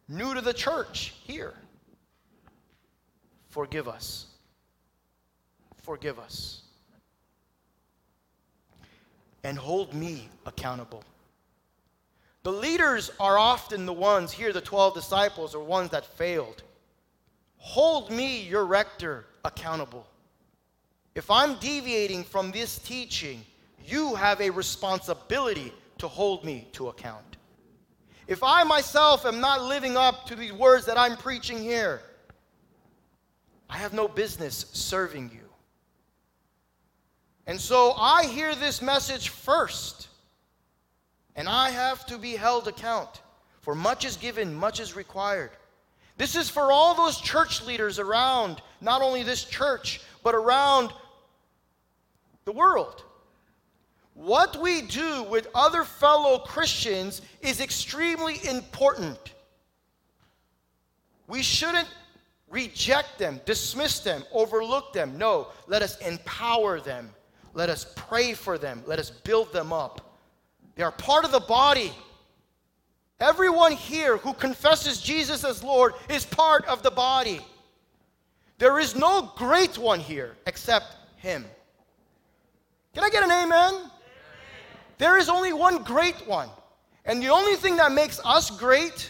new 0.08 0.34
to 0.34 0.42
the 0.42 0.54
church 0.54 1.14
here, 1.24 1.54
forgive 3.54 3.88
us. 3.88 4.26
Forgive 5.84 6.18
us. 6.18 6.64
And 9.44 9.58
hold 9.58 9.94
me 9.94 10.28
accountable. 10.48 11.04
The 12.42 12.52
leaders 12.52 13.12
are 13.20 13.38
often 13.38 13.86
the 13.86 13.94
ones, 13.94 14.32
here 14.32 14.52
the 14.52 14.60
12 14.60 14.96
disciples 14.96 15.54
are 15.54 15.60
ones 15.60 15.92
that 15.92 16.06
failed. 16.18 16.64
Hold 17.58 18.10
me, 18.10 18.42
your 18.42 18.66
rector, 18.66 19.26
accountable. 19.46 20.08
If 21.14 21.30
I'm 21.30 21.56
deviating 21.60 22.24
from 22.24 22.52
this 22.52 22.80
teaching, 22.80 23.46
you 23.86 24.16
have 24.16 24.42
a 24.42 24.50
responsibility 24.50 25.72
to 26.00 26.08
hold 26.08 26.44
me 26.44 26.68
to 26.74 26.88
account. 26.88 27.38
If 28.28 28.42
I 28.42 28.64
myself 28.64 29.26
am 29.28 29.40
not 29.40 29.62
living 29.62 29.96
up 29.96 30.26
to 30.26 30.36
these 30.36 30.54
words 30.54 30.86
that 30.88 30.98
I'm 30.98 31.18
preaching 31.18 31.60
here, 31.60 32.02
I 33.74 33.78
have 33.78 33.92
no 33.92 34.08
business 34.08 34.68
serving 34.72 35.32
you. 35.34 35.50
And 37.48 37.60
so 37.60 37.94
I 37.98 38.28
hear 38.28 38.54
this 38.54 38.84
message 38.84 39.30
first. 39.30 40.10
And 41.36 41.50
I 41.50 41.72
have 41.72 42.06
to 42.06 42.20
be 42.20 42.36
held 42.36 42.68
account. 42.68 43.24
For 43.62 43.74
much 43.74 44.06
is 44.06 44.16
given, 44.16 44.54
much 44.54 44.80
is 44.80 44.96
required. 44.96 45.50
This 46.18 46.36
is 46.36 46.52
for 46.52 46.72
all 46.72 46.94
those 46.94 47.20
church 47.20 47.66
leaders 47.66 47.98
around, 47.98 48.62
not 48.80 49.02
only 49.02 49.24
this 49.24 49.44
church, 49.44 50.02
but 50.22 50.36
around 50.36 50.94
the 52.46 52.52
world. 52.52 53.04
What 54.14 54.62
we 54.62 54.84
do 54.84 55.24
with 55.24 55.48
other 55.56 55.84
fellow 55.84 56.38
Christians 56.38 57.24
is 57.42 57.60
extremely 57.60 58.40
important. 58.48 59.34
We 61.26 61.42
shouldn't 61.42 61.88
reject 62.54 63.18
them, 63.18 63.42
dismiss 63.46 64.00
them, 64.00 64.24
overlook 64.32 64.94
them. 64.94 65.18
No, 65.18 65.48
let 65.68 65.82
us 65.82 65.98
empower 65.98 66.80
them. 66.80 67.10
Let 67.56 67.70
us 67.70 67.92
pray 67.96 68.34
for 68.34 68.58
them. 68.58 68.84
Let 68.86 69.00
us 69.00 69.10
build 69.10 69.52
them 69.52 69.74
up. 69.74 70.16
They 70.76 70.84
are 70.84 70.92
part 70.92 71.26
of 71.26 71.32
the 71.32 71.40
body. 71.40 71.92
Everyone 73.20 73.72
here 73.72 74.18
who 74.18 74.34
confesses 74.34 75.02
Jesus 75.02 75.44
as 75.44 75.64
Lord 75.64 75.94
is 76.10 76.26
part 76.26 76.66
of 76.66 76.84
the 76.84 76.92
body. 76.92 77.42
There 78.60 78.80
is 78.80 78.96
no 78.96 79.32
great 79.36 79.78
one 79.78 80.00
here 80.00 80.36
except 80.46 80.96
Him. 81.18 81.46
Can 82.94 83.04
I 83.04 83.10
get 83.10 83.24
an 83.24 83.32
amen? 83.32 83.74
amen? 83.74 83.92
There 85.00 85.18
is 85.18 85.28
only 85.28 85.54
one 85.54 85.84
great 85.84 86.28
one. 86.28 86.50
And 87.06 87.22
the 87.22 87.30
only 87.30 87.56
thing 87.56 87.76
that 87.78 87.92
makes 87.92 88.20
us 88.24 88.52
great 88.52 89.10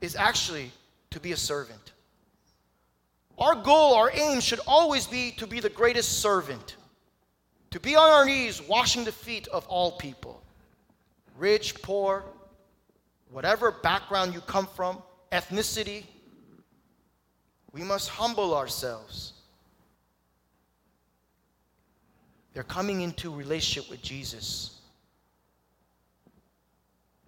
is 0.00 0.14
actually 0.14 0.70
to 1.10 1.20
be 1.20 1.32
a 1.32 1.36
servant. 1.36 1.85
Our 3.38 3.54
goal, 3.54 3.94
our 3.94 4.10
aim 4.14 4.40
should 4.40 4.60
always 4.66 5.06
be 5.06 5.32
to 5.32 5.46
be 5.46 5.60
the 5.60 5.68
greatest 5.68 6.20
servant, 6.20 6.76
to 7.70 7.80
be 7.80 7.94
on 7.96 8.10
our 8.10 8.24
knees 8.24 8.62
washing 8.62 9.04
the 9.04 9.12
feet 9.12 9.46
of 9.48 9.66
all 9.66 9.92
people 9.92 10.42
rich, 11.38 11.80
poor, 11.82 12.24
whatever 13.30 13.70
background 13.70 14.34
you 14.34 14.40
come 14.40 14.66
from, 14.66 15.02
ethnicity, 15.32 16.04
we 17.72 17.82
must 17.82 18.08
humble 18.08 18.54
ourselves. 18.54 19.34
They're 22.54 22.62
coming 22.62 23.02
into 23.02 23.34
relationship 23.34 23.90
with 23.90 24.00
Jesus. 24.00 24.80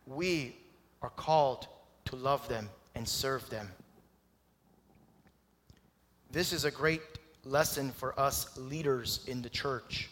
We 0.07 0.57
are 1.03 1.11
called 1.11 1.67
to 2.07 2.17
love 2.17 2.49
them 2.49 2.71
and 2.95 3.07
serve 3.07 3.49
them. 3.51 3.69
This 6.31 6.53
is 6.53 6.65
a 6.65 6.71
great 6.71 7.01
lesson 7.45 7.91
for 7.91 8.19
us 8.21 8.57
leaders 8.59 9.25
in 9.27 9.41
the 9.41 9.49
church. 9.49 10.11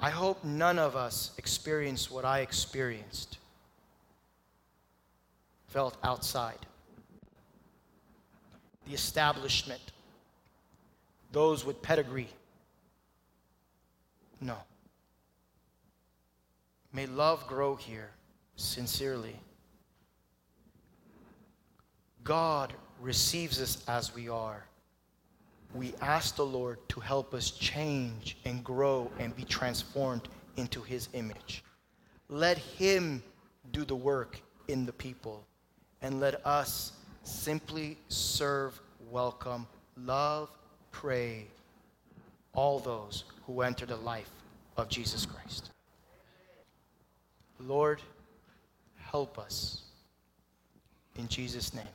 I 0.00 0.10
hope 0.10 0.44
none 0.44 0.78
of 0.78 0.94
us 0.94 1.32
experience 1.36 2.10
what 2.10 2.24
I 2.24 2.40
experienced, 2.40 3.38
felt 5.68 5.96
outside. 6.02 6.58
The 8.86 8.94
establishment, 8.94 9.80
those 11.32 11.64
with 11.64 11.82
pedigree. 11.82 12.28
No. 14.40 14.56
May 16.92 17.06
love 17.06 17.46
grow 17.46 17.76
here 17.76 18.10
sincerely. 18.56 19.36
God 22.24 22.72
receives 23.02 23.60
us 23.60 23.84
as 23.88 24.14
we 24.14 24.28
are. 24.28 24.64
We 25.74 25.94
ask 26.00 26.36
the 26.36 26.46
Lord 26.46 26.78
to 26.90 27.00
help 27.00 27.34
us 27.34 27.50
change 27.50 28.36
and 28.44 28.62
grow 28.62 29.10
and 29.18 29.34
be 29.34 29.44
transformed 29.44 30.28
into 30.56 30.82
His 30.82 31.08
image. 31.12 31.64
Let 32.28 32.58
Him 32.58 33.22
do 33.72 33.84
the 33.84 33.96
work 33.96 34.40
in 34.68 34.86
the 34.86 34.92
people, 34.92 35.44
and 36.02 36.20
let 36.20 36.46
us 36.46 36.92
simply 37.24 37.96
serve, 38.08 38.80
welcome, 39.10 39.66
love, 39.96 40.50
pray 40.90 41.46
all 42.54 42.78
those 42.78 43.24
who 43.46 43.62
enter 43.62 43.86
the 43.86 43.96
life 43.96 44.30
of 44.76 44.88
Jesus 44.88 45.26
Christ. 45.26 45.70
Lord, 47.58 48.00
help 48.96 49.38
us. 49.38 49.82
In 51.16 51.28
Jesus' 51.28 51.74
name. 51.74 51.86